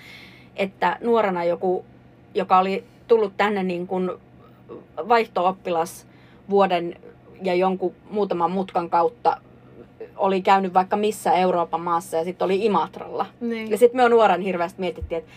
että 0.56 0.96
nuorena 1.00 1.44
joku, 1.44 1.84
joka 2.34 2.58
oli 2.58 2.84
tullut 3.08 3.32
tänne 3.36 3.62
niin 3.62 3.86
kuin 3.86 4.10
vaihto-oppilas 5.08 6.06
vuoden 6.50 6.96
ja 7.42 7.54
jonkun 7.54 7.94
muutaman 8.10 8.50
mutkan 8.50 8.90
kautta 8.90 9.36
oli 10.16 10.42
käynyt 10.42 10.74
vaikka 10.74 10.96
missä 10.96 11.32
Euroopan 11.32 11.80
maassa 11.80 12.16
ja 12.16 12.24
sitten 12.24 12.44
oli 12.44 12.64
Imatralla. 12.64 13.26
niin. 13.40 13.70
Ja 13.70 13.78
sitten 13.78 14.00
me 14.02 14.08
nuoren 14.08 14.40
hirveästi 14.40 14.80
mietittiin, 14.80 15.18
että 15.18 15.30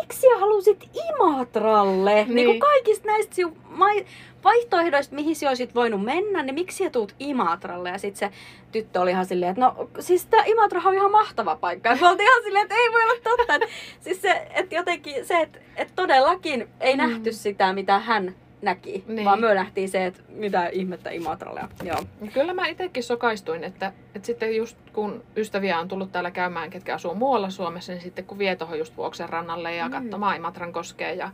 miksi 0.00 0.20
sä 0.20 0.38
halusit 0.40 0.88
Imatralle? 1.10 2.14
Niin. 2.14 2.34
niin 2.34 2.46
kuin 2.46 2.60
kaikista 2.60 3.06
näistä 3.06 3.34
siu- 3.34 3.56
mai- 3.68 4.04
vaihtoehdoista, 4.44 5.14
mihin 5.14 5.36
sä 5.36 5.48
olisit 5.48 5.74
voinut 5.74 6.04
mennä, 6.04 6.42
niin 6.42 6.54
miksi 6.54 6.84
sä 6.84 6.90
tuut 6.90 7.14
Imatralle? 7.18 7.88
Ja 7.88 7.98
sitten 7.98 8.30
se 8.30 8.36
tyttö 8.72 9.00
oli 9.00 9.10
ihan 9.10 9.26
silleen, 9.26 9.50
että 9.50 9.60
no 9.60 9.88
siis 10.00 10.26
tämä 10.26 10.42
Imatra 10.46 10.82
on 10.84 10.94
ihan 10.94 11.10
mahtava 11.10 11.56
paikka. 11.56 11.88
Ja 11.88 11.96
me 12.00 12.08
oltiin 12.08 12.28
ihan 12.28 12.42
silleen, 12.42 12.62
että 12.62 12.74
ei 12.74 12.92
voi 12.92 13.02
olla 13.04 13.36
totta. 13.36 13.66
Siis 14.00 14.22
se, 14.22 14.46
että 14.54 14.74
jotenkin 14.74 15.26
se, 15.26 15.40
että 15.40 15.58
et 15.76 15.92
todellakin 15.96 16.68
ei 16.80 16.94
Mm. 16.94 16.98
nähty 17.02 17.32
sitä, 17.32 17.72
mitä 17.72 17.98
hän 17.98 18.34
näki, 18.62 19.04
Niin. 19.06 19.24
vaan 19.24 19.40
me 19.40 19.54
nähtiin 19.54 19.88
se, 19.88 20.06
että 20.06 20.20
mitä 20.28 20.66
ihmettä 20.66 21.10
Imatralle. 21.10 21.60
on. 21.62 21.68
Joo. 21.86 22.02
Kyllä 22.34 22.54
mä 22.54 22.66
itsekin 22.66 23.02
sokaistuin, 23.02 23.64
että, 23.64 23.92
että 24.14 24.26
sitten 24.26 24.56
just 24.56 24.76
kun 24.92 25.22
ystäviä 25.36 25.78
on 25.78 25.88
tullut 25.88 26.12
täällä 26.12 26.30
käymään, 26.30 26.70
ketkä 26.70 26.94
asuu 26.94 27.14
muualla 27.14 27.50
Suomessa, 27.50 27.92
niin 27.92 28.02
sitten 28.02 28.24
kun 28.24 28.38
vie 28.38 28.56
tuohon 28.56 28.78
just 28.78 28.96
Vuoksen 28.96 29.28
rannalle 29.28 29.74
ja 29.76 29.88
Mm. 29.88 29.92
katsomaan 29.92 30.36
Imatran 30.36 30.72
koskeen 30.72 31.18
ja, 31.18 31.30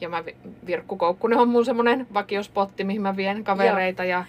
ja 0.00 0.08
mä, 0.08 0.24
Vi- 0.26 0.36
Virkku 0.66 0.96
Koukkunen 0.96 1.38
on 1.38 1.48
mun 1.48 1.64
semmoinen 1.64 2.06
vakiospotti, 2.14 2.84
mihin 2.84 3.02
mä 3.02 3.16
vien 3.16 3.44
kavereita 3.44 4.04
ja, 4.04 4.24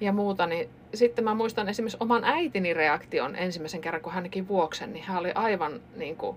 ja 0.00 0.12
muuta, 0.12 0.46
niin 0.46 0.68
sitten 0.94 1.24
mä 1.24 1.34
muistan 1.34 1.68
esimerkiksi 1.68 1.96
oman 2.00 2.24
äitini 2.24 2.74
reaktion 2.74 3.36
ensimmäisen 3.36 3.80
kerran, 3.80 4.02
kun 4.02 4.12
hän 4.12 4.22
näki 4.22 4.48
Vuoksen, 4.48 4.92
niin 4.92 5.04
hän 5.04 5.18
oli 5.18 5.32
aivan 5.34 5.80
niin 5.96 6.16
kuin, 6.16 6.36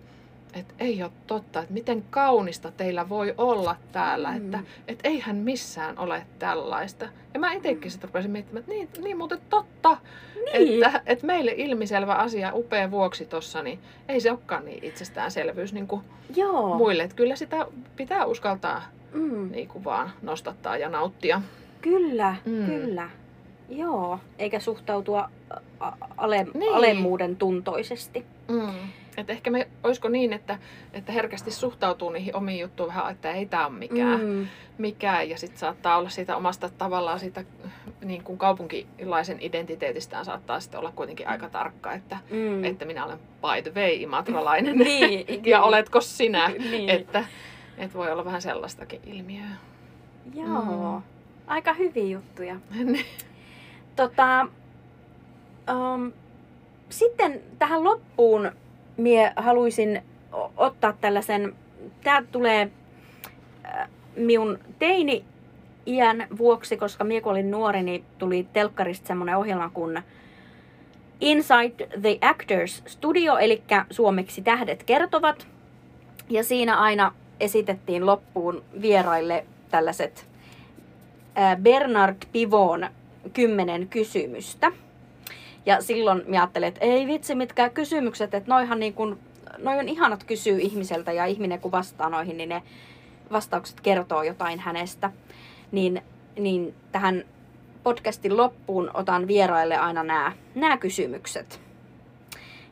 että 0.53 0.73
ei 0.79 1.03
ole 1.03 1.11
totta, 1.27 1.59
että 1.59 1.73
miten 1.73 2.03
kaunista 2.09 2.71
teillä 2.71 3.09
voi 3.09 3.33
olla 3.37 3.75
täällä, 3.91 4.31
Mm. 4.31 4.37
että 4.37 4.59
et 4.87 4.99
eihän 5.03 5.35
missään 5.35 5.99
ole 5.99 6.25
tällaista. 6.39 7.09
Ja 7.33 7.39
mä 7.39 7.51
itsekin 7.51 7.91
sitten 7.91 8.09
rupesin 8.09 8.31
miettimään, 8.31 8.59
että 8.59 8.71
niin, 8.71 8.89
niin 9.03 9.17
muuten 9.17 9.39
totta, 9.49 9.97
Niin. 10.53 10.83
että, 10.83 11.01
että 11.05 11.25
meille 11.25 11.53
ilmiselvä 11.57 12.13
asia 12.15 12.51
upea 12.53 12.91
vuoksi 12.91 13.25
tossa, 13.25 13.63
niin 13.63 13.79
ei 14.09 14.21
se 14.21 14.31
olekaan 14.31 14.65
niin 14.65 14.83
itsestäänselvyys 14.83 15.73
niin 15.73 15.87
kuin 15.87 16.01
Joo. 16.35 16.77
muille. 16.77 17.03
Että 17.03 17.15
kyllä 17.15 17.35
sitä 17.35 17.65
pitää 17.95 18.25
uskaltaa 18.25 18.81
Mm. 19.13 19.51
niin 19.51 19.67
kuin 19.67 19.83
vaan 19.83 20.09
nostattaa 20.21 20.77
ja 20.77 20.89
nauttia. 20.89 21.41
Kyllä, 21.81 22.35
Mm. 22.45 22.65
kyllä. 22.65 23.09
Joo, 23.69 24.19
eikä 24.39 24.59
suhtautua 24.59 25.29
ale, 26.17 26.47
Niin. 26.53 26.73
alemmuuden 26.73 27.35
tuntoisesti. 27.35 28.25
Mm. 28.47 28.69
Et 29.17 29.29
ehkä 29.29 29.51
me, 29.51 29.67
olisiko 29.83 30.09
niin, 30.09 30.33
että, 30.33 30.59
että 30.93 31.11
herkästi 31.11 31.51
suhtautuu 31.51 32.09
niihin 32.09 32.35
omiin 32.35 32.59
juttuihin 32.59 32.95
vähän, 32.95 33.11
että 33.11 33.31
ei 33.31 33.45
tämä 33.45 33.65
ole 33.67 33.75
mikään, 33.75 34.19
mm. 34.21 34.47
Mikään. 34.77 35.29
Ja 35.29 35.37
sitten 35.37 35.59
saattaa 35.59 35.97
olla 35.97 36.09
siitä 36.09 36.35
omasta 36.37 36.69
tavallaan 36.69 37.19
siitä 37.19 37.43
niin 38.03 38.23
kuin 38.23 38.37
kaupunkilaisen 38.37 39.37
identiteetistään 39.41 40.25
saattaa 40.25 40.59
sitten 40.59 40.79
olla 40.79 40.91
kuitenkin 40.95 41.27
aika 41.27 41.49
tarkka, 41.49 41.93
että, 41.93 42.17
Mm. 42.29 42.63
että 42.63 42.85
minä 42.85 43.05
olen 43.05 43.19
by 43.19 43.71
the 43.71 43.81
way 43.81 43.93
imatralainen. 43.93 44.77
niin, 44.87 45.25
ja 45.45 45.61
oletko 45.61 46.01
sinä? 46.01 46.47
Niin. 46.71 46.89
Että, 46.89 47.25
että 47.77 47.97
voi 47.97 48.11
olla 48.11 48.25
vähän 48.25 48.41
sellaistakin 48.41 49.01
ilmiöä. 49.05 49.49
Joo, 50.35 50.97
Mm. 50.97 51.01
aika 51.47 51.73
hyviä 51.73 52.03
juttuja. 52.05 52.55
Tota, 53.95 54.47
um, 55.95 56.11
sitten 56.89 57.41
tähän 57.59 57.83
loppuun 57.83 58.51
mie 58.97 59.33
haluaisin 59.35 60.03
ottaa 60.57 60.93
tällaisen, 61.01 61.55
tää 62.03 62.23
tulee 62.31 62.71
äh, 63.65 63.89
minun 64.15 64.59
teini 64.79 65.25
iän 65.87 66.27
vuoksi, 66.37 66.77
koska 66.77 67.03
mie 67.03 67.21
kun 67.21 67.31
olin 67.31 67.51
nuori, 67.51 67.83
niin 67.83 68.03
tuli 68.17 68.47
telkkarista 68.53 69.07
semmoinen 69.07 69.37
ohjelma 69.37 69.69
kuin 69.69 70.03
Inside 71.21 71.87
the 72.01 72.17
Actors 72.21 72.83
Studio, 72.85 73.37
eli 73.37 73.63
suomeksi 73.89 74.41
Tähdet 74.41 74.83
kertovat. 74.83 75.47
Ja 76.29 76.43
siinä 76.43 76.77
aina 76.77 77.13
esitettiin 77.39 78.05
loppuun 78.05 78.63
vieraille 78.81 79.45
tällaiset 79.71 80.25
äh, 81.37 81.57
Bernard 81.57 82.17
Pivon 82.31 82.89
kymmenen 83.33 83.87
kysymystä. 83.87 84.71
Ja 85.67 85.81
silloin 85.81 86.23
mä 86.27 86.35
ajattelin, 86.35 86.67
että 86.67 86.85
ei 86.85 87.07
vitsi 87.07 87.35
mitkään 87.35 87.71
kysymykset, 87.71 88.33
että 88.33 88.49
noihan 88.49 88.79
niin 88.79 88.93
kuin, 88.93 89.19
noi 89.57 89.79
on 89.79 89.89
ihanat 89.89 90.23
kysyä 90.23 90.57
ihmiseltä 90.57 91.11
ja 91.11 91.25
ihminen 91.25 91.59
kun 91.59 91.71
vastaa 91.71 92.09
noihin, 92.09 92.37
niin 92.37 92.49
ne 92.49 92.63
vastaukset 93.31 93.81
kertoo 93.81 94.23
jotain 94.23 94.59
hänestä. 94.59 95.11
Niin, 95.71 96.01
niin 96.39 96.75
tähän 96.91 97.23
podcastin 97.83 98.37
loppuun 98.37 98.91
otan 98.93 99.27
vieraille 99.27 99.77
aina 99.77 100.03
nämä, 100.03 100.31
nämä 100.55 100.77
kysymykset. 100.77 101.59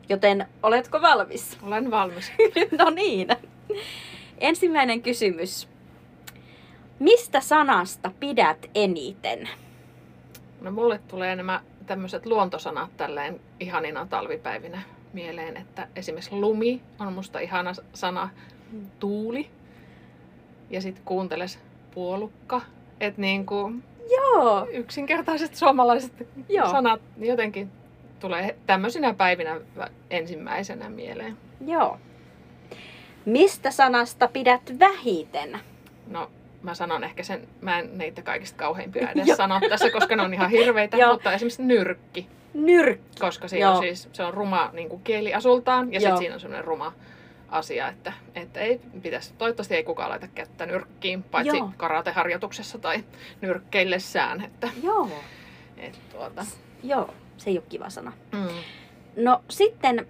Joten 0.08 0.46
oletko 0.62 1.02
valmis? 1.02 1.58
Olen 1.62 1.90
valmis. 1.90 2.32
no 2.78 2.90
niin. 2.90 3.28
Ensimmäinen 4.38 5.02
kysymys. 5.02 5.68
Mistä 6.98 7.40
sanasta 7.40 8.10
pidät 8.20 8.66
eniten? 8.74 9.48
No 10.60 10.70
mulle 10.70 11.00
tulee 11.08 11.36
nämä 11.36 11.60
tämmöiset 11.86 12.26
luontosanat 12.26 12.96
tälleen 12.96 13.40
ihanina 13.60 14.06
talvipäivinä 14.06 14.82
mieleen, 15.12 15.56
että 15.56 15.88
esimerkiksi 15.96 16.34
lumi 16.34 16.82
on 16.98 17.12
musta 17.12 17.38
ihana 17.38 17.72
sana, 17.94 18.28
tuuli 19.00 19.50
ja 20.70 20.80
sitten 20.80 21.04
kuunteles 21.04 21.58
puolukka. 21.94 22.60
Että 23.00 23.20
niinku 23.20 23.72
Joo. 24.16 24.66
yksinkertaiset 24.72 25.54
suomalaiset 25.54 26.28
Joo. 26.48 26.70
sanat 26.70 27.00
jotenkin 27.18 27.70
tulee 28.20 28.56
tämmöisinä 28.66 29.14
päivinä 29.14 29.60
ensimmäisenä 30.10 30.88
mieleen. 30.88 31.36
Joo. 31.66 31.98
Mistä 33.24 33.70
sanasta 33.70 34.28
pidät 34.28 34.78
vähiten? 34.78 35.60
No 36.06 36.30
mä 36.66 36.74
sanon 36.74 37.04
ehkä 37.04 37.22
sen, 37.22 37.48
mä 37.60 37.78
en 37.78 37.98
niitä 37.98 38.22
kaikista 38.22 38.58
kauheimpia 38.58 39.10
edes 39.12 39.36
sano 39.36 39.60
tässä, 39.68 39.90
koska 39.90 40.16
ne 40.16 40.22
on 40.22 40.34
ihan 40.34 40.50
hirveitä, 40.50 40.96
mutta 41.12 41.32
esimerkiksi 41.32 41.62
nyrkki. 41.62 42.28
Nyrkki. 42.54 43.20
Koska 43.20 43.48
siinä 43.48 43.70
on 43.70 43.82
siis, 43.82 44.08
se 44.12 44.22
on 44.22 44.34
ruma 44.34 44.70
niin 44.72 44.88
kuin 44.88 45.02
kieliasultaan 45.02 45.92
ja 45.92 46.00
sitten 46.00 46.18
siinä 46.18 46.34
on 46.34 46.40
semmoinen 46.40 46.64
ruma 46.64 46.92
asia, 47.48 47.88
että, 47.88 48.12
että 48.34 48.60
ei 48.60 48.80
pitäisi, 49.02 49.34
toivottavasti 49.38 49.74
ei 49.74 49.84
kukaan 49.84 50.10
laita 50.10 50.28
kättä 50.28 50.66
nyrkkiin, 50.66 51.22
paitsi 51.22 51.56
Joo. 51.56 51.70
karateharjoituksessa 51.76 52.78
tai 52.78 53.04
nyrkkeillessään. 53.40 54.44
Että, 54.44 54.68
Joo. 54.82 55.08
että 55.76 55.98
tuota. 56.12 56.46
Joo, 56.82 57.14
se 57.36 57.50
ei 57.50 57.58
ole 57.58 57.66
kiva 57.68 57.90
sana. 57.90 58.12
Mm. 58.32 58.48
No 59.16 59.42
sitten 59.50 60.06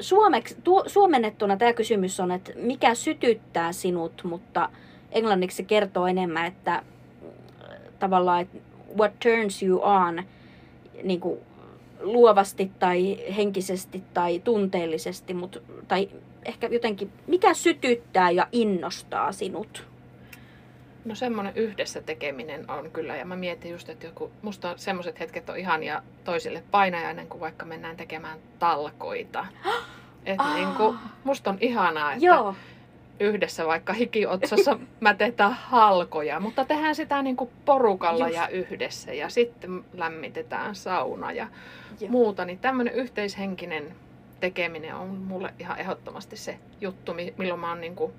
suomeksi, 0.00 0.56
tu, 0.64 0.82
suomennettuna 0.86 1.56
tämä 1.56 1.72
kysymys 1.72 2.20
on, 2.20 2.32
että 2.32 2.52
mikä 2.56 2.94
sytyttää 2.94 3.72
sinut, 3.72 4.24
mutta 4.24 4.68
englanniksi 5.12 5.56
se 5.56 5.62
kertoo 5.62 6.06
enemmän, 6.06 6.46
että 6.46 6.74
äh, 6.74 6.82
tavallaan, 7.98 8.40
että 8.40 8.58
what 8.98 9.12
turns 9.22 9.62
you 9.62 9.80
on 9.82 10.22
niin 11.02 11.20
kuin 11.20 11.38
luovasti 12.00 12.70
tai 12.78 13.18
henkisesti 13.36 14.02
tai 14.14 14.40
tunteellisesti, 14.44 15.34
mut, 15.34 15.62
tai 15.88 16.08
ehkä 16.44 16.66
jotenkin, 16.66 17.12
mikä 17.26 17.54
sytyttää 17.54 18.30
ja 18.30 18.46
innostaa 18.52 19.32
sinut? 19.32 19.86
No 21.04 21.14
semmoinen 21.14 21.56
yhdessä 21.56 22.02
tekeminen 22.02 22.70
on 22.70 22.90
kyllä, 22.90 23.16
ja 23.16 23.24
mä 23.24 23.36
mietin 23.36 23.72
just, 23.72 23.88
että 23.88 24.06
joku, 24.06 24.30
musta 24.42 24.74
semmoiset 24.76 25.20
hetket 25.20 25.50
on 25.50 25.58
ihania 25.58 26.02
toisille 26.24 26.62
painajainen, 26.70 27.26
kun 27.26 27.40
vaikka 27.40 27.66
mennään 27.66 27.96
tekemään 27.96 28.38
talkoita. 28.58 29.46
Et 30.26 30.36
Ah. 30.38 30.54
niin 30.54 30.68
kuin, 30.68 30.98
musta 31.24 31.50
on 31.50 31.58
ihanaa, 31.60 32.12
että 32.12 32.24
Joo, 32.24 32.54
yhdessä 33.20 33.66
vaikka 33.66 33.92
hikiotsassa 33.92 34.78
mätetään 35.00 35.52
halkoja, 35.52 36.40
mutta 36.40 36.64
tehdään 36.64 36.94
sitä 36.94 37.22
niin 37.22 37.36
kuin 37.36 37.50
porukalla 37.64 38.26
Just. 38.28 38.36
ja 38.36 38.48
yhdessä 38.48 39.12
ja 39.12 39.28
sitten 39.28 39.84
lämmitetään 39.94 40.74
sauna 40.74 41.32
ja 41.32 41.48
Joo. 42.00 42.10
muuta. 42.10 42.44
Niin 42.44 42.58
tämmöinen 42.58 42.94
yhteishenkinen 42.94 43.84
tekeminen 44.40 44.94
on 44.94 45.08
mulle 45.08 45.54
ihan 45.58 45.78
ehdottomasti 45.78 46.36
se 46.36 46.58
juttu, 46.80 47.14
mi- 47.14 47.34
milloin 47.38 47.60
mä 47.60 47.68
oon 47.68 47.80
niin 47.80 47.96
kuin, 47.96 48.12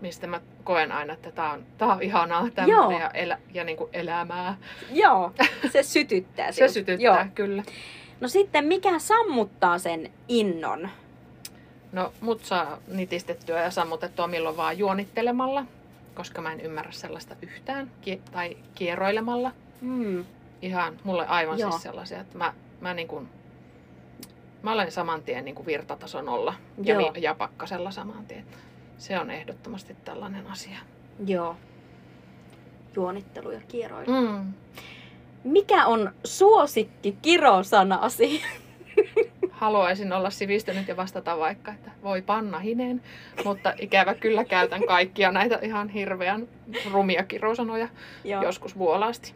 mistä 0.00 0.26
mä 0.26 0.40
koen 0.64 0.92
aina, 0.92 1.12
että 1.12 1.30
tää 1.32 1.52
on, 1.52 1.66
tää 1.78 1.88
on 1.88 2.02
ihanaa 2.02 2.40
Joo. 2.40 2.50
tämmöinen 2.54 3.00
ja, 3.00 3.10
elä, 3.10 3.38
ja 3.54 3.64
niin 3.64 3.76
kuin 3.76 3.90
elämää. 3.92 4.56
joo, 4.92 5.32
se 5.72 5.82
sytyttää 5.82 6.52
Se 6.52 6.68
sytyttää 6.68 7.04
Joo. 7.22 7.26
kyllä. 7.34 7.62
No 8.20 8.28
sitten 8.28 8.64
mikä 8.64 8.98
sammuttaa 8.98 9.78
sen 9.78 10.10
innon? 10.28 10.88
No 11.92 12.12
mut 12.20 12.44
saa 12.44 12.78
nitistettyä 12.88 13.62
ja 13.62 13.70
sammutettua 13.70 14.26
milloin 14.26 14.56
vaan 14.56 14.78
juonittelemalla, 14.78 15.64
koska 16.14 16.40
mä 16.42 16.52
en 16.52 16.60
ymmärrä 16.60 16.92
sellaista 16.92 17.36
yhtään, 17.42 17.90
kie- 18.00 18.20
tai 18.32 18.56
kieroilemalla. 18.74 19.52
Hmm. 19.80 20.24
Ihan 20.62 20.98
mulle 21.04 21.26
aivan 21.26 21.58
Joo. 21.58 21.70
siis 21.70 21.82
sellaisia, 21.82 22.20
että 22.20 22.38
mä, 22.38 22.54
mä, 22.80 22.94
niin 22.94 23.08
kuin, 23.08 23.28
mä 24.62 24.72
olen 24.72 24.92
saman 24.92 25.22
tien 25.22 25.44
niin 25.44 25.54
kuin 25.54 25.66
virtatason 25.66 26.28
olla 26.28 26.54
ja, 26.84 26.96
mi- 26.96 27.12
ja 27.22 27.34
pakkasella 27.34 27.90
saman 27.90 28.26
tien. 28.26 28.44
Se 28.98 29.18
on 29.18 29.30
ehdottomasti 29.30 29.96
tällainen 30.04 30.46
asia. 30.46 30.78
Joo. 31.26 31.56
Juonittelu 32.96 33.50
ja 33.50 33.60
kieroilu. 33.68 34.12
Mm. 34.28 34.52
Mikä 35.44 35.86
on 35.86 36.12
suosikki 36.24 37.16
kirosanasi? 37.22 38.42
Haluaisin 39.60 40.12
olla 40.12 40.30
sivistynyt 40.30 40.88
ja 40.88 40.96
vastata 40.96 41.38
vaikka, 41.38 41.72
että 41.72 41.90
voi 42.02 42.22
panna 42.22 42.58
hineen, 42.58 43.02
mutta 43.44 43.74
ikävä 43.78 44.14
kyllä 44.14 44.44
käytän 44.44 44.86
kaikkia 44.86 45.32
näitä 45.32 45.58
ihan 45.62 45.88
hirveän 45.88 46.48
rumia 46.92 47.22
kirosanoja 47.24 47.88
Joo. 48.24 48.42
joskus 48.42 48.78
vuolaasti. 48.78 49.34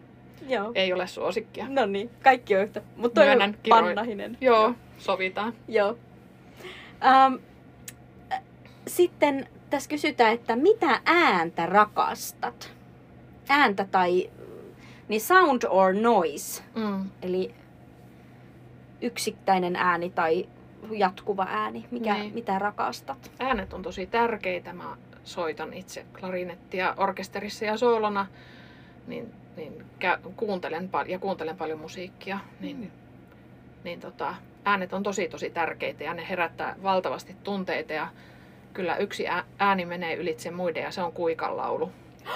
Joo. 0.49 0.73
Ei 0.75 0.93
ole 0.93 1.07
suosikkia. 1.07 1.67
No 1.69 1.87
niin, 1.87 2.11
kaikki 2.23 2.57
on 2.57 2.63
yhtä. 2.63 2.83
Mutta 2.97 3.15
toi 3.21 3.25
Myönnän 3.27 3.51
on 3.51 3.57
pannahinen. 3.69 4.39
Joo, 4.41 4.75
sovitaan. 4.99 5.53
Joo. 5.69 5.99
Um, 7.29 7.39
sitten 8.87 9.49
tässä 9.71 9.91
kysytään, 9.91 10.33
että 10.35 10.57
mitä 10.57 11.01
ääntä 11.05 11.67
rakastat? 11.67 12.73
Ääntä 13.49 13.87
tai 13.91 14.31
niin 15.09 15.21
sound 15.21 15.63
or 15.69 15.95
noise, 15.95 16.63
Mm. 16.75 17.11
eli 17.23 17.55
yksittäinen 19.03 19.77
ääni 19.77 20.11
tai 20.11 20.49
jatkuva 20.91 21.47
ääni, 21.49 21.85
mikä, 21.91 22.15
Niin. 22.15 22.35
mitä 22.35 22.59
rakastat? 22.59 23.31
Äänet 23.39 23.73
on 23.73 23.83
tosi 23.83 24.07
tärkeitä. 24.07 24.73
Mä 24.73 24.97
soitan 25.25 25.73
itse 25.73 26.05
klarinettia 26.21 26.95
orkesterissa 26.97 27.65
ja 27.65 27.77
soolona, 27.77 28.27
niin, 29.07 29.33
niin 29.57 29.85
kä- 30.05 30.19
kuuntelen 30.37 30.89
pal- 30.89 31.07
ja 31.09 31.19
kuuntelen 31.19 31.57
paljon 31.57 31.79
musiikkia. 31.79 32.39
Niin, 32.61 32.77
Mm. 32.77 32.91
niin 33.85 34.01
tota, 34.01 34.35
äänet 34.65 34.93
on 34.93 35.03
tosi 35.03 35.29
tosi 35.29 35.51
tärkeitä 35.51 36.05
ja 36.05 36.15
ne 36.15 36.27
herättää 36.29 36.77
valtavasti 36.83 37.37
tunteita 37.45 37.93
ja 37.93 38.09
kyllä 38.73 38.97
yksi 38.97 39.29
ää- 39.29 39.45
ääni 39.59 39.85
menee 39.87 40.15
ylitse 40.15 40.51
muiden 40.51 40.83
ja 40.83 40.91
se 40.91 41.03
on 41.03 41.13
kuikan 41.13 41.57
laulu. 41.57 41.93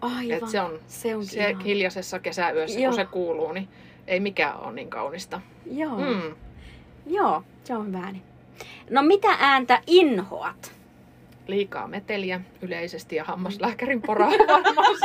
Aivan. 0.00 0.32
Et 0.32 0.48
se 0.48 0.60
on 0.60 0.78
se 0.86 1.14
onkin 1.14 1.30
se 1.30 1.50
ihan- 1.50 1.62
hiljaisessa 1.64 2.18
kesäyössä, 2.18 2.80
Joo. 2.80 2.90
kun 2.90 2.96
se 2.96 3.04
kuuluu, 3.04 3.52
niin 3.52 3.68
ei 4.06 4.20
mikään 4.20 4.60
ole 4.60 4.72
niin 4.72 4.90
kaunista. 4.90 5.40
Joo. 5.72 5.98
Mm. 5.98 6.34
Joo, 7.06 7.42
se 7.64 7.76
on 7.76 7.86
hyvä 7.86 7.98
ääni. 7.98 8.22
No 8.90 9.02
mitä 9.02 9.28
ääntä 9.40 9.80
inhoat? 9.86 10.74
liikaa 11.46 11.88
meteliä 11.88 12.40
yleisesti 12.62 13.16
ja 13.16 13.24
hammaslääkärin 13.24 14.02
pora 14.02 14.26
on 14.26 14.32
varmaan 14.48 14.96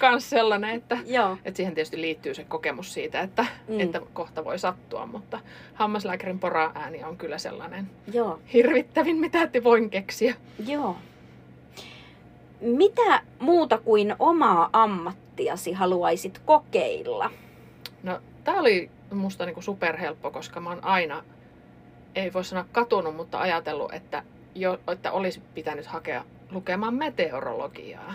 kans 0.00 0.30
sellainen, 0.30 0.70
että, 0.70 0.98
Joo. 1.06 1.38
että 1.44 1.56
siihen 1.56 1.74
tietysti 1.74 2.00
liittyy 2.00 2.34
se 2.34 2.44
kokemus 2.44 2.94
siitä, 2.94 3.20
että, 3.20 3.46
Mm. 3.68 3.74
mm. 3.74 3.80
että 3.80 4.00
kohta 4.12 4.44
voi 4.44 4.58
sattua, 4.58 5.06
mutta 5.06 5.40
hammaslääkärin 5.74 6.38
pora 6.38 6.72
ääni 6.74 7.04
on 7.04 7.16
kyllä 7.16 7.38
sellainen 7.38 7.90
Joo. 8.12 8.40
hirvittävin, 8.52 9.16
mitä 9.16 9.46
te 9.46 9.64
voin 9.64 9.90
keksiä. 9.90 10.34
Joo. 10.66 10.96
Mitä 12.60 13.22
muuta 13.38 13.78
kuin 13.78 14.16
omaa 14.18 14.70
ammattiasi 14.72 15.72
haluaisit 15.72 16.38
kokeilla? 16.44 17.30
No, 18.04 18.20
tää 18.44 18.54
oli 18.54 18.90
musta 19.12 19.46
niinku 19.46 19.62
superhelppo, 19.62 20.30
koska 20.30 20.60
mä 20.60 20.68
oon 20.70 20.84
aina, 20.84 21.24
ei 22.14 22.32
voi 22.32 22.44
sanoa 22.44 22.64
katunut, 22.72 23.16
mutta 23.16 23.38
ajatellut, 23.40 23.92
että, 23.94 24.22
jo, 24.54 24.80
että 24.92 25.12
olisi 25.12 25.42
pitänyt 25.54 25.86
hakea 25.86 26.24
lukemaan 26.50 26.94
meteorologiaa. 26.94 28.14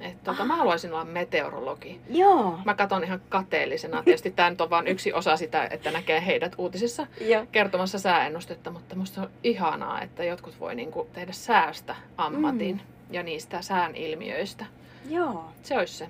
Että 0.00 0.24
tota, 0.24 0.44
mä 0.44 0.56
haluaisin 0.56 0.92
olla 0.92 1.04
meteorologi. 1.04 2.00
Joo. 2.10 2.58
Mä 2.64 2.74
katson 2.74 3.04
ihan 3.04 3.20
kateellisena. 3.28 4.02
Tietysti 4.02 4.30
tämä 4.30 4.50
nyt 4.50 4.60
on 4.60 4.70
vain 4.70 4.86
yksi 4.86 5.12
osa 5.12 5.36
sitä, 5.36 5.66
että 5.70 5.90
näkee 5.90 6.26
heidät 6.26 6.54
uutisissa 6.58 7.06
Joo. 7.20 7.46
kertomassa 7.52 7.98
sääennustetta, 7.98 8.70
mutta 8.70 8.96
musta 8.96 9.20
on 9.22 9.30
ihanaa, 9.44 10.02
että 10.02 10.24
jotkut 10.24 10.60
voi 10.60 10.74
niinku 10.74 11.08
tehdä 11.12 11.32
säästä 11.32 11.96
ammatin 12.16 12.74
Mm. 12.76 13.14
ja 13.14 13.22
niistä 13.22 13.62
sään 13.62 13.96
ilmiöistä. 13.96 14.66
Joo. 15.08 15.44
Se 15.62 15.78
olisi 15.78 15.94
se. 15.94 16.08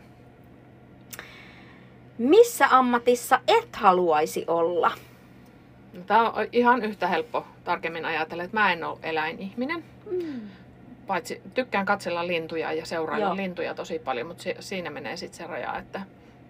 Missä 2.19 2.67
ammatissa 2.71 3.41
et 3.49 3.77
haluaisi 3.77 4.45
olla? 4.47 4.91
No, 5.93 6.01
Tämä 6.07 6.31
on 6.31 6.47
ihan 6.53 6.83
yhtä 6.85 7.09
helppo 7.09 7.47
tarkemmin 7.65 8.05
ajatella, 8.05 8.43
että 8.43 8.57
mä 8.57 8.73
en 8.73 8.85
ole 8.85 8.99
eläinihminen. 9.03 9.85
Mm. 10.11 10.41
Paitsi 11.07 11.43
tykkään 11.55 11.87
katsella 11.87 12.27
lintuja 12.27 12.73
ja 12.73 12.87
seurailla 12.87 13.27
Joo. 13.27 13.37
lintuja 13.37 13.75
tosi 13.75 13.99
paljon, 13.99 14.27
mutta 14.27 14.43
si- 14.43 14.57
siinä 14.61 14.91
menee 14.91 15.17
sitten 15.17 15.39
se 15.39 15.47
raja, 15.47 15.79
että 15.79 16.01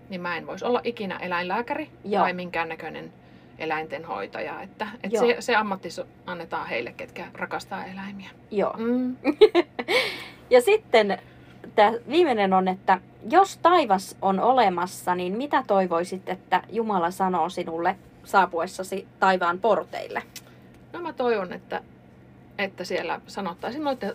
niin 0.09 0.21
mä 0.21 0.37
en 0.37 0.47
voisi 0.47 0.65
olla 0.65 0.81
ikinä 0.85 1.17
eläinlääkäri 1.17 1.91
Joo. 2.05 2.23
tai 2.23 2.33
minkäännäköinen 2.33 3.13
eläintenhoitaja. 3.59 4.63
Että, 4.63 4.87
et 5.03 5.13
Joo. 5.13 5.27
se, 5.27 5.37
se 5.41 5.57
ammatti 5.57 5.89
annetaan 6.27 6.67
heille, 6.67 6.93
ketkä 6.97 7.25
rakastaa 7.35 7.85
eläimiä. 7.85 8.31
Joo. 8.51 8.75
Mm. 8.79 9.17
Ja 10.51 10.61
sitten 10.61 11.19
tämä 11.75 11.93
viimeinen 12.09 12.53
on, 12.53 12.69
että 12.69 13.01
jos 13.31 13.57
taivas 13.57 14.17
on 14.23 14.41
olemassa, 14.41 15.15
niin 15.15 15.37
mitä 15.37 15.65
toivoisit, 15.67 16.29
että 16.29 16.63
Jumala 16.71 17.11
sanoo 17.11 17.49
sinulle 17.49 17.97
saapuessasi 18.25 19.09
taivaan 19.21 19.59
porteille? 19.59 20.23
No 20.93 21.01
mä 21.01 21.13
toivon, 21.13 21.53
että, 21.53 21.83
että 22.59 22.85
siellä 22.85 23.21
sanottaisiin 23.27 23.87
oot 23.87 24.07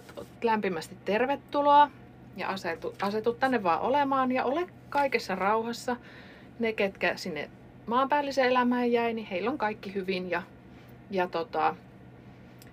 lämpimästi 0.43 0.97
tervetuloa 1.05 1.89
ja 2.37 2.47
asetu, 2.47 2.95
asetu 3.01 3.33
tänne 3.33 3.63
vaan 3.63 3.81
olemaan 3.81 4.31
ja 4.31 4.43
ole 4.43 4.67
kaikessa 4.89 5.35
rauhassa. 5.35 5.95
Ne, 6.59 6.73
ketkä 6.73 7.17
sinne 7.17 7.49
maanpäällisen 7.87 8.45
elämään 8.45 8.91
jäi, 8.91 9.13
niin 9.13 9.27
heillä 9.27 9.51
on 9.51 9.57
kaikki 9.57 9.93
hyvin 9.93 10.31
ja, 10.31 10.43
ja 11.11 11.27
tota, 11.27 11.75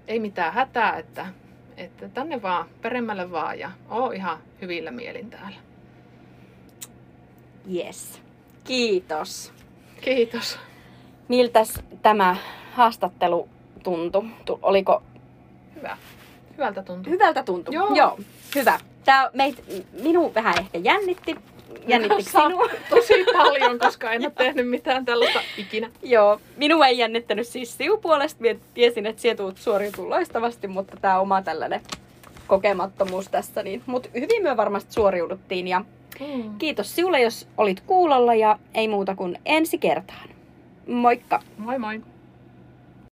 ei 0.09 0.21
mitään 0.21 0.53
hätää, 0.53 0.97
että, 0.97 1.27
että 1.81 2.09
tänne 2.09 2.43
vaan, 2.43 2.67
peremmälle 2.83 3.31
vaan 3.31 3.59
ja 3.59 3.71
oo 3.91 4.11
ihan 4.11 4.39
hyvillä 4.61 4.91
mielin 4.91 5.31
täällä. 5.31 5.57
Yes. 7.75 8.21
Kiitos. 8.65 9.53
Kiitos. 10.01 10.59
Miltäs 11.29 11.81
tämä 12.03 12.37
haastattelu 12.73 13.49
tuntui? 13.83 14.25
Tu- 14.45 14.59
Oliko 14.63 15.03
Hyvä. 15.77 15.97
Hyvältä 16.59 16.83
tuntuu. 16.83 17.13
hyvältä 17.13 17.43
tuntuu? 17.43 17.75
Joo. 17.75 17.95
Joo. 17.95 18.19
Hyvä. 18.55 18.79
Tää 19.05 19.31
meit, 19.35 19.65
minun 20.03 20.35
vähän 20.35 20.55
ehkä 20.59 20.79
jännitti. 20.79 21.37
Jännittikö 21.87 22.31
sinua? 22.31 22.69
Tosi 22.91 23.25
paljon, 23.33 23.79
koska 23.79 24.13
en 24.13 24.23
ole 24.23 24.33
tehnyt 24.39 24.69
mitään 24.69 25.05
tällaista 25.05 25.41
ikinä. 25.59 25.91
Joo, 26.03 26.41
minua 26.57 26.87
ei 26.87 26.99
jännittänyt 26.99 27.47
siis 27.49 27.77
siu 27.77 27.97
puolesta. 27.99 28.41
Mie 28.41 28.59
tiesin, 28.75 29.07
että 29.07 29.23
sinä 29.23 29.35
tulet 29.35 29.59
suoriutua 29.59 30.09
loistavasti, 30.09 30.67
mutta 30.67 30.97
tämä 31.01 31.21
oma 31.21 31.43
tällainen 31.43 31.81
kokemattomuus 32.47 33.29
tässä. 33.29 33.63
Niin, 33.63 33.83
mutta 33.87 34.09
hyvin 34.15 34.43
me 34.43 34.57
varmasti 34.57 34.93
suoriuduttiin 34.93 35.69
ja 35.69 35.85
Mm. 36.21 36.59
kiitos 36.59 36.95
sinulle, 36.95 37.21
jos 37.21 37.49
olit 37.57 37.81
kuulolla 37.81 38.35
ja 38.35 38.59
ei 38.75 38.89
muuta 38.89 39.15
kuin 39.15 39.39
ensi 39.47 39.79
kertaan. 39.79 40.29
Moikka! 40.87 41.43
Moi 41.59 41.79
moi. 41.79 42.01